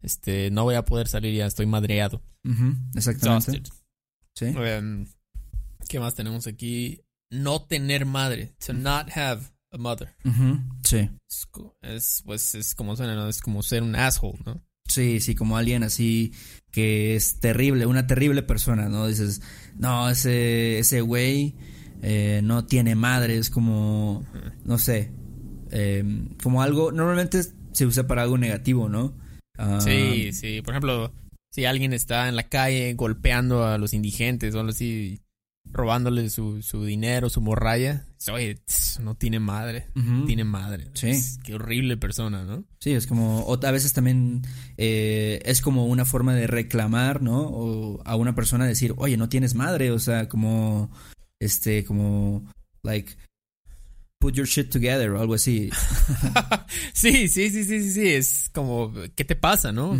este 0.00 0.50
no 0.50 0.64
voy 0.64 0.76
a 0.76 0.84
poder 0.84 1.08
salir 1.08 1.34
ya, 1.34 1.44
estoy 1.44 1.66
madreado. 1.66 2.22
Ujú, 2.42 2.74
Exactamente. 2.94 3.50
Exhausted. 3.50 3.72
Sí. 4.34 4.46
Em, 4.46 5.06
¿Qué 5.88 6.00
más 6.00 6.14
tenemos 6.14 6.46
aquí? 6.46 7.00
No 7.30 7.62
tener 7.62 8.06
madre. 8.06 8.54
To 8.66 8.72
not 8.72 9.10
have 9.16 9.42
a 9.70 9.78
mother. 9.78 10.14
Sí. 10.84 11.10
Es, 11.82 12.22
pues 12.24 12.54
es 12.54 12.74
como 12.74 12.96
suena, 12.96 13.14
¿no? 13.14 13.28
Es 13.28 13.40
como 13.40 13.62
ser 13.62 13.82
un 13.82 13.96
asshole, 13.96 14.38
¿no? 14.44 14.62
Sí, 14.86 15.20
sí, 15.20 15.34
como 15.34 15.56
alguien 15.56 15.82
así 15.82 16.32
que 16.70 17.16
es 17.16 17.40
terrible, 17.40 17.86
una 17.86 18.06
terrible 18.06 18.42
persona, 18.42 18.88
¿no? 18.88 19.06
Dices, 19.06 19.40
no, 19.76 20.10
ese, 20.10 20.78
ese 20.78 21.00
güey 21.00 21.54
eh, 22.02 22.40
no 22.44 22.66
tiene 22.66 22.94
madre, 22.94 23.38
es 23.38 23.48
como, 23.48 24.26
no 24.64 24.78
sé, 24.78 25.10
eh, 25.70 26.04
como 26.42 26.62
algo, 26.62 26.92
normalmente 26.92 27.40
se 27.72 27.86
usa 27.86 28.06
para 28.06 28.22
algo 28.22 28.36
negativo, 28.38 28.88
¿no? 28.88 29.16
Ah, 29.56 29.80
Sí, 29.80 30.32
sí. 30.32 30.60
Por 30.62 30.74
ejemplo, 30.74 31.12
si 31.50 31.64
alguien 31.64 31.92
está 31.92 32.28
en 32.28 32.36
la 32.36 32.48
calle 32.48 32.92
golpeando 32.94 33.64
a 33.64 33.78
los 33.78 33.94
indigentes 33.94 34.54
o 34.54 34.60
algo 34.60 34.70
así, 34.70 35.20
robándole 35.70 36.30
su, 36.30 36.62
su 36.62 36.84
dinero, 36.84 37.28
su 37.28 37.40
morralla, 37.40 38.06
oye, 38.32 38.54
tss, 38.56 39.00
no 39.00 39.16
tiene 39.16 39.40
madre. 39.40 39.88
Tiene 40.26 40.44
madre. 40.44 40.88
Sí. 40.94 41.08
Es- 41.10 41.38
qué 41.42 41.54
horrible 41.54 41.96
persona, 41.96 42.44
¿no? 42.44 42.64
Sí, 42.80 42.92
es 42.92 43.06
como, 43.06 43.40
o 43.40 43.66
a 43.66 43.70
veces 43.70 43.92
también 43.92 44.42
eh, 44.76 45.40
es 45.44 45.60
como 45.60 45.86
una 45.86 46.04
forma 46.04 46.34
de 46.34 46.46
reclamar, 46.46 47.22
¿no? 47.22 47.40
O 47.42 48.02
a 48.04 48.14
una 48.16 48.34
persona 48.34 48.66
decir, 48.66 48.94
oye, 48.98 49.16
no 49.16 49.28
tienes 49.28 49.54
madre, 49.54 49.90
o 49.90 49.98
sea, 49.98 50.28
como, 50.28 50.90
este, 51.40 51.84
como, 51.84 52.48
like, 52.82 53.16
put 54.20 54.34
your 54.34 54.46
shit 54.46 54.70
together 54.70 55.10
o 55.10 55.20
algo 55.20 55.34
así. 55.34 55.70
sí, 56.92 57.28
sí, 57.28 57.50
sí, 57.50 57.64
sí, 57.64 57.82
sí, 57.82 57.90
sí. 57.92 58.08
Es 58.08 58.50
como, 58.54 58.92
¿qué 59.16 59.24
te 59.24 59.36
pasa, 59.36 59.72
no? 59.72 59.98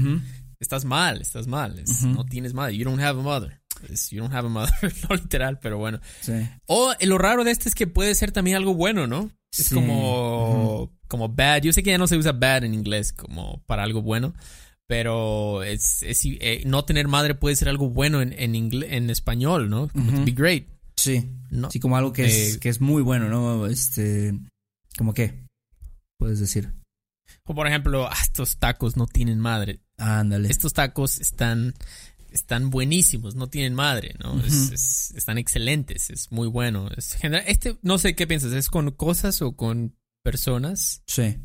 Estás 0.60 0.84
mal, 0.84 1.20
estás 1.20 1.46
mal. 1.46 1.78
Es-. 1.78 2.02
No 2.04 2.24
tienes 2.24 2.54
madre. 2.54 2.76
You 2.76 2.84
don't 2.84 3.00
have 3.00 3.18
a 3.18 3.22
mother. 3.22 3.60
Es, 3.90 4.10
you 4.10 4.20
don't 4.20 4.32
have 4.34 4.46
a 4.46 4.50
mother. 4.50 4.72
no 5.08 5.16
literal, 5.16 5.58
pero 5.60 5.78
bueno. 5.78 6.00
Sí. 6.20 6.32
O 6.66 6.92
eh, 6.98 7.06
lo 7.06 7.18
raro 7.18 7.44
de 7.44 7.50
este 7.50 7.68
es 7.68 7.74
que 7.74 7.86
puede 7.86 8.14
ser 8.14 8.32
también 8.32 8.56
algo 8.56 8.74
bueno, 8.74 9.06
¿no? 9.06 9.30
Es 9.56 9.66
Sí. 9.66 9.74
como, 9.74 10.90
como 11.08 11.28
bad. 11.28 11.62
Yo 11.62 11.72
sé 11.72 11.82
que 11.82 11.90
ya 11.90 11.98
no 11.98 12.06
se 12.06 12.16
usa 12.16 12.32
bad 12.32 12.64
en 12.64 12.74
inglés 12.74 13.12
como 13.12 13.62
para 13.66 13.82
algo 13.84 14.02
bueno, 14.02 14.34
Pero 14.86 15.62
es, 15.62 16.02
es 16.02 16.20
eh, 16.24 16.62
no 16.66 16.84
tener 16.84 17.08
madre 17.08 17.34
puede 17.34 17.56
ser 17.56 17.68
algo 17.68 17.88
bueno 17.88 18.20
en, 18.20 18.32
en, 18.34 18.54
en 18.84 19.10
español, 19.10 19.70
¿no? 19.70 19.88
Como 19.88 20.10
to 20.10 20.16
Ujú. 20.18 20.24
be 20.24 20.32
great. 20.32 20.66
Sí. 20.96 21.28
No. 21.50 21.70
Sí, 21.70 21.80
como 21.80 21.96
algo 21.96 22.12
que 22.12 22.26
es, 22.26 22.56
Eh, 22.56 22.60
que 22.60 22.68
es 22.68 22.80
muy 22.80 23.02
bueno, 23.02 23.28
¿no? 23.28 23.66
Este. 23.66 24.34
¿Como 24.98 25.14
qué? 25.14 25.34
Puedes 26.18 26.38
decir. 26.40 26.72
Como 27.44 27.56
por 27.56 27.66
ejemplo, 27.66 28.06
ah, 28.10 28.16
estos 28.22 28.56
tacos 28.58 28.96
no 28.96 29.06
tienen 29.06 29.38
madre. 29.38 29.80
Ándale. 29.98 30.48
Estos 30.50 30.72
tacos 30.72 31.18
están, 31.18 31.74
están 32.34 32.68
buenísimos, 32.68 33.34
no 33.36 33.48
tienen 33.48 33.74
madre, 33.74 34.14
¿no? 34.22 34.38
Es- 34.44 35.12
están 35.16 35.38
excelentes, 35.38 36.10
es 36.10 36.30
muy 36.32 36.48
bueno. 36.48 36.90
Es 36.96 37.14
general, 37.14 37.44
este, 37.46 37.78
no 37.82 37.96
sé 37.98 38.14
qué 38.14 38.26
piensas, 38.26 38.52
¿es 38.52 38.68
con 38.68 38.90
cosas 38.90 39.40
o 39.40 39.56
con 39.56 39.96
personas? 40.22 41.02
Sí. 41.06 41.36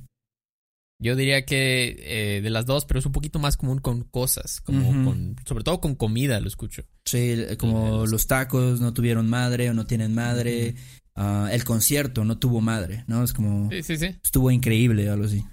Yo 1.01 1.15
diría 1.15 1.45
que 1.45 1.95
eh, 2.37 2.41
de 2.41 2.49
las 2.49 2.65
dos, 2.65 2.83
pero 2.85 2.99
es 2.99 3.05
un 3.05 3.13
poquito 3.13 3.39
más 3.39 3.55
común 3.55 3.79
con 3.79 4.03
cosas, 4.03 4.59
como 4.59 5.05
con, 5.05 5.35
sobre 5.45 5.63
todo 5.63 5.79
con 5.79 5.95
comida, 5.95 6.41
lo 6.41 6.47
escucho. 6.49 6.83
Sí, 7.05 7.37
como 7.57 7.99
los- 7.99 8.09
los 8.11 8.27
tacos 8.27 8.81
no 8.81 8.93
tuvieron 8.93 9.29
madre 9.29 9.69
o 9.69 9.73
no 9.73 9.85
tienen 9.85 10.13
madre. 10.13 10.75
Ah, 11.15 11.49
el 11.53 11.63
concierto 11.63 12.25
no 12.25 12.37
tuvo 12.37 12.59
madre, 12.61 13.05
¿no? 13.07 13.23
Es 13.23 13.31
como. 13.33 13.69
Sí, 13.71 13.81
sí, 13.83 13.97
sí. 13.97 14.07
Estuvo 14.23 14.51
increíble, 14.51 15.09
algo 15.09 15.25
así. 15.25 15.43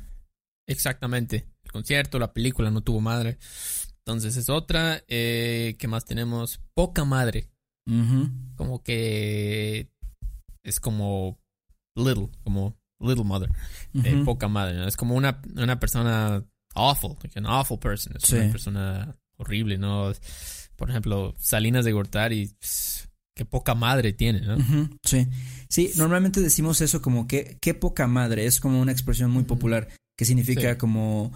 Exactamente. 0.67 1.47
El 1.65 1.71
concierto, 1.73 2.19
la 2.19 2.33
película 2.33 2.71
no 2.71 2.81
tuvo 2.83 3.01
madre. 3.01 3.39
Entonces 4.07 4.37
es 4.37 4.49
otra. 4.49 5.03
Eh, 5.09 5.75
¿Qué 5.79 5.89
más 5.89 6.05
tenemos? 6.05 6.61
Poca 6.75 7.05
madre. 7.05 7.51
Como 8.57 8.83
que 8.83 9.89
es 10.63 10.81
como 10.81 11.39
little, 11.97 12.29
como 12.45 12.77
little 13.01 13.25
mother. 13.25 13.51
Eh, 14.05 14.23
poca 14.25 14.47
madre. 14.49 14.77
¿no? 14.77 14.87
Es 14.87 14.97
como 14.97 15.15
una, 15.17 15.43
una 15.57 15.79
persona 15.81 16.45
awful, 16.75 17.17
like 17.23 17.37
an 17.39 17.47
awful 17.47 17.79
person. 17.79 18.17
Es 18.17 18.23
Sí. 18.25 18.37
una 18.37 18.51
persona 18.53 19.17
horrible, 19.39 19.77
¿no? 19.79 20.13
Por 20.77 20.91
ejemplo, 20.91 21.35
Salinas 21.39 21.85
de 21.85 21.93
Gortari, 21.93 22.47
pss, 22.61 23.09
qué 23.35 23.45
poca 23.45 23.75
madre 23.75 24.13
tiene, 24.13 24.41
¿no? 24.41 24.57
Sí. 25.03 25.27
Sí, 25.69 25.91
normalmente 25.97 26.41
decimos 26.41 26.81
eso 26.81 27.03
como 27.03 27.27
que 27.27 27.59
qué 27.61 27.75
poca 27.75 28.07
madre. 28.07 28.47
Es 28.47 28.61
como 28.61 28.81
una 28.81 28.93
expresión 28.93 29.31
muy 29.33 29.45
popular 29.45 29.89
que 30.17 30.25
significa 30.25 30.73
Sí. 30.73 30.79
como 30.79 31.33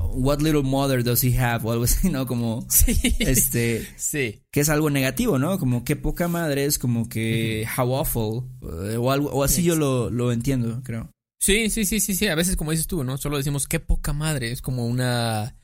What 0.00 0.40
little 0.40 0.62
mother 0.62 1.02
does 1.02 1.22
he 1.24 1.36
have? 1.38 1.66
O 1.66 1.72
algo 1.72 1.84
así, 1.84 2.08
¿no? 2.10 2.26
Como 2.26 2.66
Sí. 2.70 2.96
este 3.18 3.86
Sí. 3.96 4.42
que 4.50 4.60
es 4.60 4.68
algo 4.68 4.90
negativo, 4.90 5.38
¿no? 5.38 5.58
Como 5.58 5.84
qué 5.84 5.96
poca 5.96 6.28
madre 6.28 6.64
es 6.64 6.78
como 6.78 7.08
que 7.08 7.66
how 7.76 7.96
awful 7.96 8.44
eh, 8.90 8.96
o 8.96 9.10
algo 9.10 9.30
o 9.30 9.42
así 9.44 9.62
yo 9.62 9.76
lo, 9.76 10.10
lo 10.10 10.32
entiendo, 10.32 10.80
creo. 10.84 11.10
Sí, 11.40 11.70
sí, 11.70 11.84
sí, 11.84 12.00
sí, 12.00 12.14
sí. 12.16 12.26
A 12.26 12.34
veces, 12.34 12.56
como 12.56 12.72
dices 12.72 12.88
tú, 12.88 13.04
¿no? 13.04 13.16
Solo 13.16 13.36
decimos 13.36 13.68
qué 13.68 13.78
poca 13.78 14.12
madre. 14.12 14.50
Es 14.50 14.60
como 14.60 14.86
una. 14.86 15.56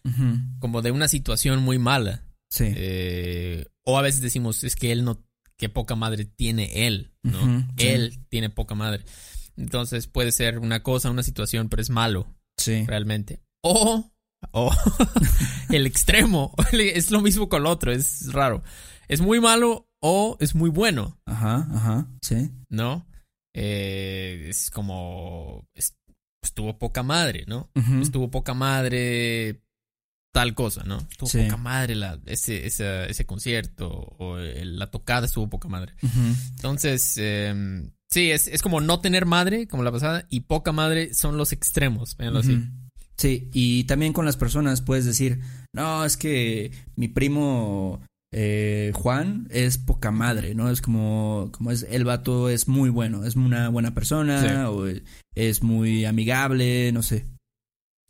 Como 0.61 0.83
de 0.83 0.93
una 0.93 1.09
situación 1.09 1.63
muy 1.65 1.79
mala. 1.79 2.25
Sí. 2.49 2.67
Eh, 2.69 3.67
o 3.85 3.99
a 3.99 4.03
veces 4.03 4.21
decimos, 4.21 4.63
es 4.63 4.77
que 4.77 4.93
él 4.93 5.05
no. 5.05 5.25
Qué 5.57 5.69
poca 5.69 5.97
madre 5.97 6.25
tiene 6.25 6.87
él, 6.87 7.13
¿no? 7.25 7.67
Él 7.77 8.21
tiene 8.29 8.51
poca 8.51 8.75
madre. 8.77 9.05
Entonces 9.57 10.07
puede 10.07 10.31
ser 10.33 10.59
una 10.61 10.83
cosa, 10.83 11.11
una 11.11 11.23
situación, 11.25 11.69
pero 11.69 11.83
es 11.83 11.91
malo, 11.91 12.27
Sí. 12.57 12.85
realmente. 12.87 13.41
O. 13.63 14.13
O. 14.53 14.71
el 15.71 15.87
extremo. 15.87 16.55
es 16.73 17.11
lo 17.11 17.21
mismo 17.21 17.49
con 17.49 17.63
el 17.63 17.67
otro, 17.67 17.93
es 17.93 18.33
raro. 18.33 18.63
Es 19.09 19.21
muy 19.21 19.41
malo 19.41 19.89
o 20.01 20.37
es 20.41 20.55
muy 20.55 20.71
bueno, 20.71 21.19
Ajá, 21.27 21.67
ajá, 21.75 22.07
sí. 22.23 22.51
¿no? 22.69 23.07
Eh, 23.55 24.47
es 24.51 24.71
como. 24.71 25.67
es- 25.75 25.97
estuvo 26.43 26.79
poca 26.79 27.03
madre, 27.03 27.45
¿no? 27.47 27.71
Ujú, 27.75 28.03
estuvo 28.03 28.31
poca 28.31 28.53
madre 28.55 29.63
tal 30.33 30.55
cosa, 30.55 30.83
¿no? 30.85 30.99
Estuvo 31.11 31.29
Sí. 31.29 31.39
poca 31.45 31.57
madre 31.57 31.95
la, 31.95 32.19
ese, 32.27 32.67
esa- 32.67 33.07
ese 33.07 33.25
concierto 33.25 33.89
o 33.89 34.37
el- 34.39 34.79
la 34.79 34.91
tocada 34.91 35.27
estuvo 35.27 35.49
poca 35.49 35.69
madre. 35.69 35.95
Entonces, 36.57 37.15
eh, 37.19 37.89
sí, 38.11 38.31
es, 38.31 38.49
es 38.49 38.61
como 38.61 38.81
no 38.81 39.01
tener 39.01 39.27
madre, 39.27 39.69
como 39.69 39.85
la 39.85 39.93
pasada, 39.93 40.27
y 40.29 40.41
poca 40.41 40.73
madre 40.73 41.15
son 41.15 41.37
los 41.39 41.53
extremos, 41.53 42.17
véanlo 42.17 42.41
así. 42.41 42.61
Sí, 43.17 43.49
y 43.53 43.85
también 43.85 44.13
con 44.13 44.25
las 44.25 44.37
personas 44.37 44.81
puedes 44.81 45.05
decir, 45.05 45.41
no, 45.73 46.05
es 46.05 46.17
que 46.17 46.73
mi 46.97 47.09
primo 47.09 48.01
eh, 48.33 48.91
Juan 48.95 49.47
es 49.51 49.79
poca 49.79 50.11
madre, 50.11 50.55
¿no? 50.55 50.69
Es 50.71 50.81
como, 50.81 51.51
como 51.53 51.71
es, 51.71 51.87
el 51.89 52.05
vato 52.05 52.49
es 52.49 52.67
muy 52.67 52.91
bueno, 52.91 53.25
es 53.25 53.37
una 53.37 53.69
buena 53.69 53.95
persona, 53.95 54.41
Sí. 54.41 54.49
o 54.67 54.87
es 55.37 55.63
muy 55.63 56.05
amigable, 56.05 56.91
no 56.93 57.03
sé. 57.05 57.25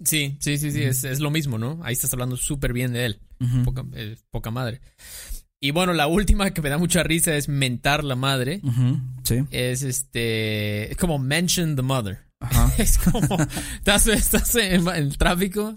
Sí, 0.03 0.37
sí, 0.40 0.59
sí, 0.59 0.71
sí, 0.71 0.83
es, 0.83 1.05
es 1.05 1.21
lo 1.21 1.31
mismo, 1.31 1.59
¿no? 1.59 1.81
Ahí 1.85 1.93
estás 1.93 2.12
hablando 2.12 2.37
súper 2.37 2.73
bien 2.73 2.93
de 2.93 3.05
él, 3.05 3.21
poca, 3.64 3.85
eh, 3.93 4.17
poca 4.31 4.51
madre. 4.51 4.81
Y 5.61 5.71
bueno, 5.71 5.93
la 5.95 6.07
última 6.09 6.51
que 6.53 6.61
me 6.61 6.69
da 6.69 6.77
mucha 6.79 7.03
risa 7.03 7.35
es 7.37 7.49
mentar 7.49 8.05
la 8.05 8.17
madre. 8.17 8.61
Sí, 9.23 9.45
Es 9.51 9.83
este. 9.83 10.90
Es 10.90 10.97
como 10.99 11.19
mention 11.19 11.75
the 11.77 11.83
mother. 11.83 12.19
Ajá. 12.45 12.73
Es 12.79 12.99
como, 12.99 13.37
estás, 13.77 14.07
estás 14.07 14.55
en, 14.57 14.87
en 14.87 14.89
el 14.89 15.19
tráfico 15.19 15.75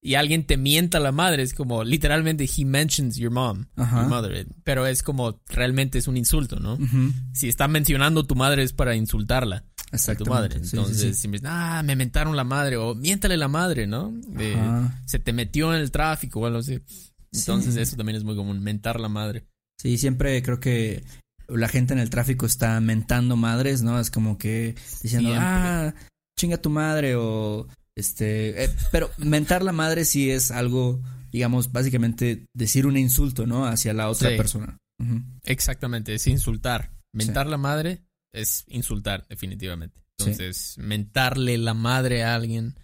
y 0.00 0.14
alguien 0.14 0.44
te 0.46 0.56
mienta 0.56 1.00
la 1.00 1.12
madre. 1.12 1.42
Es 1.42 1.54
como, 1.54 1.82
literalmente, 1.84 2.48
he 2.56 2.64
mentions 2.64 3.16
your 3.16 3.30
mom, 3.32 3.66
Ajá. 3.76 4.00
your 4.02 4.08
mother. 4.08 4.46
Pero 4.64 4.86
es 4.86 5.02
como, 5.02 5.40
realmente 5.48 5.98
es 5.98 6.06
un 6.08 6.16
insulto, 6.16 6.60
¿no? 6.60 6.78
Si 7.32 7.48
está 7.48 7.66
mencionando 7.68 8.24
tu 8.26 8.34
madre 8.36 8.62
es 8.62 8.72
para 8.72 8.94
insultarla 8.94 9.64
a 9.90 10.14
tu 10.14 10.26
madre. 10.26 10.58
sí, 10.60 10.66
sí, 10.70 10.76
Entonces, 10.76 11.16
sí. 11.16 11.22
si 11.22 11.28
me 11.28 11.32
dicen, 11.38 11.48
ah, 11.50 11.82
me 11.82 11.96
mentaron 11.96 12.36
la 12.36 12.44
madre 12.44 12.76
o 12.76 12.94
miéntale 12.94 13.36
la 13.36 13.48
madre, 13.48 13.86
¿no? 13.86 14.12
De- 14.28 14.56
se 15.06 15.18
te 15.18 15.32
metió 15.32 15.74
en 15.74 15.80
el 15.80 15.90
tráfico 15.90 16.40
o 16.40 16.46
algo 16.46 16.58
así. 16.58 16.78
Entonces, 17.32 17.74
Sí. 17.74 17.80
eso 17.80 17.96
también 17.96 18.16
es 18.16 18.24
muy 18.24 18.36
común, 18.36 18.62
mentar 18.62 19.00
la 19.00 19.08
madre. 19.08 19.46
Sí, 19.78 19.96
siempre 19.98 20.42
creo 20.42 20.60
que 20.60 21.02
la 21.48 21.68
gente 21.68 21.92
en 21.94 21.98
el 21.98 22.10
tráfico 22.10 22.46
está 22.46 22.78
mentando 22.80 23.36
madres, 23.36 23.82
¿no? 23.82 23.98
Es 23.98 24.10
como 24.10 24.36
que 24.38 24.74
diciendo, 25.02 25.30
Siempre. 25.30 25.48
ah, 25.48 25.94
chinga 26.38 26.58
tu 26.58 26.70
madre 26.70 27.14
o 27.16 27.66
este, 27.96 28.64
eh, 28.64 28.70
pero 28.92 29.10
mentar 29.18 29.62
la 29.62 29.72
madre 29.72 30.04
sí 30.04 30.30
es 30.30 30.50
algo, 30.50 31.00
digamos, 31.32 31.72
básicamente 31.72 32.44
decir 32.54 32.86
un 32.86 32.96
insulto, 32.96 33.46
¿no? 33.46 33.66
Hacia 33.66 33.92
la 33.92 34.08
otra 34.08 34.30
Sí. 34.30 34.36
persona. 34.36 34.76
Exactamente, 35.44 36.14
es 36.14 36.26
insultar. 36.26 36.92
Mentar 37.12 37.46
la 37.46 37.56
madre 37.56 38.02
es 38.32 38.64
insultar, 38.68 39.26
definitivamente. 39.28 40.00
Sí. 40.18 40.30
Entonces, 40.30 40.74
mentarle 40.78 41.58
la 41.58 41.74
madre 41.74 42.24
a 42.24 42.34
alguien, 42.34 42.74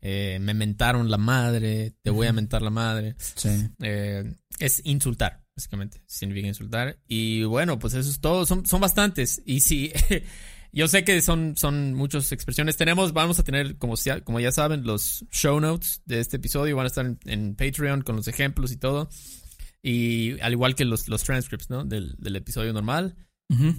eh, 0.00 0.38
me 0.40 0.54
mentaron 0.54 1.10
la 1.10 1.16
madre, 1.18 1.94
te 2.02 2.10
voy 2.10 2.26
a 2.26 2.32
mentar 2.32 2.62
la 2.62 2.70
madre, 2.70 3.14
Sí. 3.18 3.48
eh, 3.80 4.34
es 4.58 4.82
insultar, 4.84 5.42
básicamente, 5.60 6.00
significa 6.06 6.48
insultar. 6.48 6.98
Y 7.06 7.44
bueno, 7.44 7.78
pues 7.78 7.92
eso 7.94 8.08
es 8.10 8.20
todo, 8.20 8.46
son, 8.46 8.64
son 8.64 8.80
bastantes. 8.80 9.42
Y 9.44 9.60
sí, 9.60 9.92
yo 10.72 10.88
sé 10.88 11.04
que 11.04 11.20
son, 11.20 11.54
son 11.56 11.92
muchas 11.94 12.32
expresiones. 12.32 12.76
Tenemos, 12.78 13.12
vamos 13.12 13.38
a 13.38 13.44
tener, 13.44 13.76
como, 13.76 13.96
sea- 13.96 14.22
como 14.24 14.40
ya 14.40 14.52
saben, 14.52 14.84
los 14.84 15.24
show 15.30 15.60
notes 15.60 16.02
de 16.06 16.20
este 16.20 16.38
episodio, 16.38 16.76
van 16.76 16.84
a 16.84 16.88
estar 16.88 17.04
en, 17.04 17.18
en 17.26 17.54
Patreon 17.54 18.00
con 18.02 18.16
los 18.16 18.26
ejemplos 18.28 18.72
y 18.72 18.76
todo. 18.76 19.08
Y 19.82 20.40
al 20.40 20.52
igual 20.52 20.74
que 20.74 20.84
los, 20.84 21.08
los 21.08 21.22
transcripts, 21.24 21.70
¿no? 21.70 21.84
Del, 21.84 22.14
del 22.18 22.36
episodio 22.36 22.72
normal. 22.72 23.16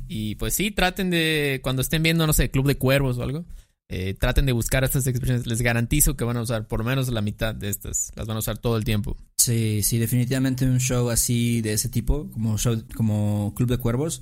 Y 0.07 0.35
pues 0.35 0.53
sí, 0.53 0.71
traten 0.71 1.09
de, 1.09 1.61
cuando 1.63 1.81
estén 1.81 2.03
viendo, 2.03 2.27
no 2.27 2.33
sé, 2.33 2.51
Club 2.51 2.67
de 2.67 2.77
Cuervos 2.77 3.17
o 3.17 3.23
algo, 3.23 3.45
eh, 3.87 4.13
traten 4.15 4.45
de 4.45 4.51
buscar 4.51 4.83
estas 4.83 5.07
expresiones. 5.07 5.47
Les 5.47 5.61
garantizo 5.61 6.17
que 6.17 6.23
van 6.25 6.35
a 6.37 6.41
usar 6.41 6.67
por 6.67 6.79
lo 6.79 6.85
menos 6.85 7.07
la 7.09 7.21
mitad 7.21 7.55
de 7.55 7.69
estas. 7.69 8.11
Las 8.15 8.27
van 8.27 8.35
a 8.35 8.39
usar 8.39 8.57
todo 8.57 8.75
el 8.77 8.83
tiempo. 8.83 9.15
Sí, 9.43 9.82
sí, 9.84 9.97
definitivamente 9.97 10.65
un 10.65 10.80
show 10.80 11.10
así 11.10 11.62
de 11.62 11.73
ese 11.73 11.89
tipo, 11.89 12.30
como 12.32 12.58
show, 12.58 12.84
como 12.95 13.54
Club 13.56 13.69
de 13.69 13.77
Cuervos, 13.77 14.21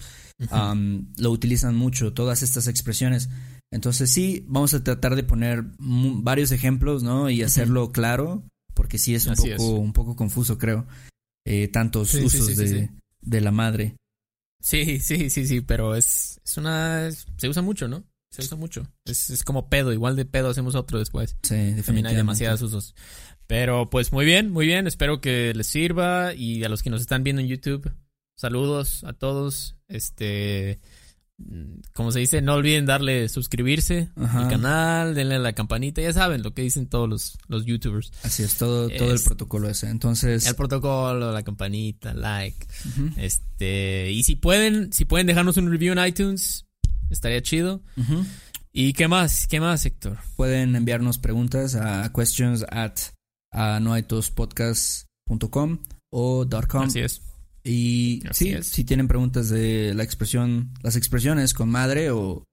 lo 1.17 1.31
utilizan 1.31 1.75
mucho, 1.75 2.13
todas 2.13 2.41
estas 2.43 2.67
expresiones. 2.67 3.29
Entonces 3.71 4.09
sí, 4.09 4.45
vamos 4.47 4.73
a 4.73 4.83
tratar 4.83 5.15
de 5.15 5.23
poner 5.23 5.63
varios 5.77 6.51
ejemplos, 6.51 7.03
¿no? 7.03 7.29
Y 7.29 7.43
hacerlo 7.43 7.91
claro, 7.91 8.43
porque 8.73 8.97
sí 8.97 9.13
es 9.13 9.25
un 9.25 9.33
Así 9.33 9.49
poco, 9.49 9.53
es. 9.55 9.61
un 9.61 9.93
poco 9.93 10.15
confuso, 10.15 10.57
creo. 10.57 10.87
Eh, 11.45 11.67
tantos 11.67 12.09
Sí, 12.09 12.23
usos 12.23 12.45
sí, 12.47 12.55
sí, 12.55 12.63
de, 12.63 12.89
de 13.21 13.41
la 13.41 13.51
madre. 13.51 13.95
Sí, 14.61 14.99
sí, 14.99 15.29
sí, 15.29 15.45
sí, 15.47 15.61
pero 15.61 15.95
es, 15.95 16.39
es 16.45 16.57
una... 16.57 17.07
es- 17.07 17.25
se 17.37 17.49
usa 17.49 17.61
mucho, 17.61 17.87
¿no? 17.87 18.03
Se 18.31 18.41
usa 18.43 18.57
mucho. 18.57 18.87
Es, 19.05 19.29
es 19.31 19.43
como 19.43 19.69
pedo, 19.69 19.91
igual 19.91 20.15
de 20.15 20.25
pedo 20.25 20.49
hacemos 20.49 20.75
otro 20.75 20.99
después. 20.99 21.31
Sí, 21.43 21.49
También 21.49 21.75
definitivamente. 21.77 22.09
hay 22.09 22.15
demasiados 22.15 22.61
usos. 22.61 22.95
Pero 23.49 23.89
pues 23.89 24.11
muy 24.11 24.25
bien, 24.25 24.51
muy 24.51 24.67
bien. 24.67 24.85
Espero 24.85 25.21
que 25.21 25.55
les 25.55 25.65
sirva. 25.65 26.35
Y 26.35 26.63
a 26.63 26.69
los 26.69 26.83
que 26.83 26.91
nos 26.91 27.01
están 27.01 27.23
viendo 27.23 27.41
en 27.41 27.47
YouTube, 27.47 27.91
saludos 28.35 29.03
a 29.05 29.13
todos. 29.13 29.75
Este, 29.87 30.79
mm, 31.39 31.79
como 31.93 32.11
se 32.11 32.19
dice, 32.19 32.43
no 32.43 32.53
olviden 32.53 32.85
darle 32.85 33.27
suscribirse 33.27 34.11
Ajá. 34.15 34.41
al 34.41 34.49
canal, 34.49 35.15
denle 35.15 35.33
a 35.33 35.39
la 35.39 35.53
campanita. 35.53 35.99
Ya 35.99 36.13
saben 36.13 36.43
lo 36.43 36.53
que 36.53 36.61
dicen 36.61 36.85
todos 36.89 37.09
los, 37.09 37.39
los 37.47 37.65
YouTubers. 37.65 38.11
Así 38.21 38.43
es, 38.43 38.55
todo, 38.55 38.87
todo 38.87 39.11
el 39.11 39.19
protocolo 39.19 39.67
ese. 39.67 39.89
Entonces, 39.89 40.45
El 40.45 40.53
protocolo, 40.53 41.31
la 41.31 41.41
campanita, 41.41 42.13
like. 42.13 42.67
Este, 43.17 44.11
y 44.11 44.21
si 44.25 44.35
pueden, 44.35 44.93
si 44.93 45.05
pueden 45.05 45.25
dejarnos 45.25 45.57
un 45.57 45.71
review 45.71 45.93
en 45.93 46.05
iTunes, 46.05 46.67
estaría 47.09 47.41
chido. 47.41 47.81
¿Y 48.71 48.93
qué 48.93 49.07
más? 49.07 49.47
¿Qué 49.47 49.59
más, 49.59 49.87
Héctor? 49.87 50.19
pueden 50.35 50.75
enviarnos 50.75 51.17
preguntas 51.17 51.73
a 51.73 52.13
questions 52.13 52.63
at 52.69 52.99
a 53.51 53.79
noaitospodcast.com 53.79 55.77
o 56.11 56.47
.com. 56.67 56.83
Así 56.83 56.99
es. 56.99 57.21
Y 57.63 58.25
Así 58.27 58.45
sí, 58.45 58.51
es. 58.53 58.67
si 58.67 58.83
tienen 58.83 59.07
preguntas 59.07 59.49
de 59.49 59.93
la 59.93 60.03
expresión, 60.03 60.73
las 60.81 60.95
expresiones 60.95 61.53
con 61.53 61.69
madre 61.69 62.09
o 62.11 62.45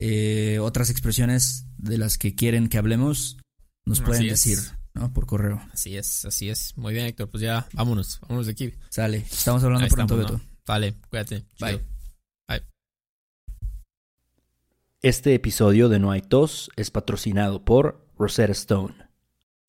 eh, 0.00 0.58
otras 0.60 0.90
expresiones 0.90 1.66
de 1.78 1.98
las 1.98 2.18
que 2.18 2.34
quieren 2.34 2.68
que 2.68 2.78
hablemos, 2.78 3.36
nos 3.84 3.98
Así 4.00 4.06
pueden 4.06 4.24
es. 4.24 4.30
decir, 4.30 4.58
¿no? 4.94 5.12
Por 5.12 5.26
correo. 5.26 5.60
Así 5.72 5.96
es, 5.96 6.24
así 6.24 6.48
es. 6.48 6.76
Muy 6.76 6.94
bien, 6.94 7.06
Héctor. 7.06 7.30
Pues 7.30 7.42
ya, 7.42 7.68
vámonos. 7.74 8.18
Vámonos 8.22 8.46
de 8.46 8.52
aquí. 8.52 8.72
Sale. 8.90 9.18
Estamos 9.18 9.62
hablando 9.62 9.84
Ahí 9.84 9.90
pronto, 9.90 10.14
estamos, 10.20 10.38
Beto. 10.40 10.50
¿no? 10.50 10.56
Vale, 10.66 10.94
cuídate. 11.10 11.44
Bye. 11.60 11.72
Chido. 11.78 11.96
Este 15.02 15.34
episodio 15.34 15.88
de 15.88 16.00
No 16.00 16.10
hay 16.10 16.22
tos 16.22 16.70
es 16.74 16.90
patrocinado 16.90 17.64
por 17.64 18.08
Rosetta 18.18 18.50
Stone. 18.52 18.94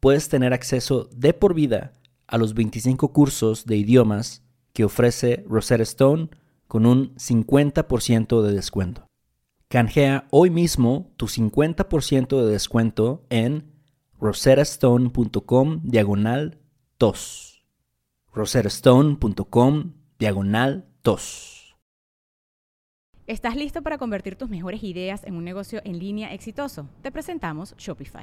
puedes 0.00 0.28
tener 0.28 0.52
acceso 0.52 1.08
de 1.14 1.34
por 1.34 1.54
vida 1.54 1.92
a 2.26 2.38
los 2.38 2.54
25 2.54 3.12
cursos 3.12 3.66
de 3.66 3.76
idiomas 3.76 4.42
que 4.72 4.84
ofrece 4.84 5.44
Rosetta 5.48 5.82
Stone 5.82 6.30
con 6.66 6.86
un 6.86 7.14
50% 7.16 8.42
de 8.42 8.52
descuento. 8.52 9.06
Canjea 9.68 10.26
hoy 10.30 10.50
mismo 10.50 11.12
tu 11.16 11.26
50% 11.26 12.42
de 12.42 12.50
descuento 12.50 13.24
en 13.30 13.70
rosettastone.com 14.18 15.80
diagonal 15.82 16.58
tos. 16.98 17.64
rosettastone.com 18.32 19.92
diagonal 20.18 20.88
tos. 21.02 21.76
¿Estás 23.26 23.54
listo 23.54 23.82
para 23.82 23.96
convertir 23.96 24.34
tus 24.34 24.50
mejores 24.50 24.82
ideas 24.82 25.22
en 25.24 25.36
un 25.36 25.44
negocio 25.44 25.80
en 25.84 26.00
línea 26.00 26.34
exitoso? 26.34 26.88
Te 27.00 27.12
presentamos 27.12 27.76
Shopify. 27.76 28.22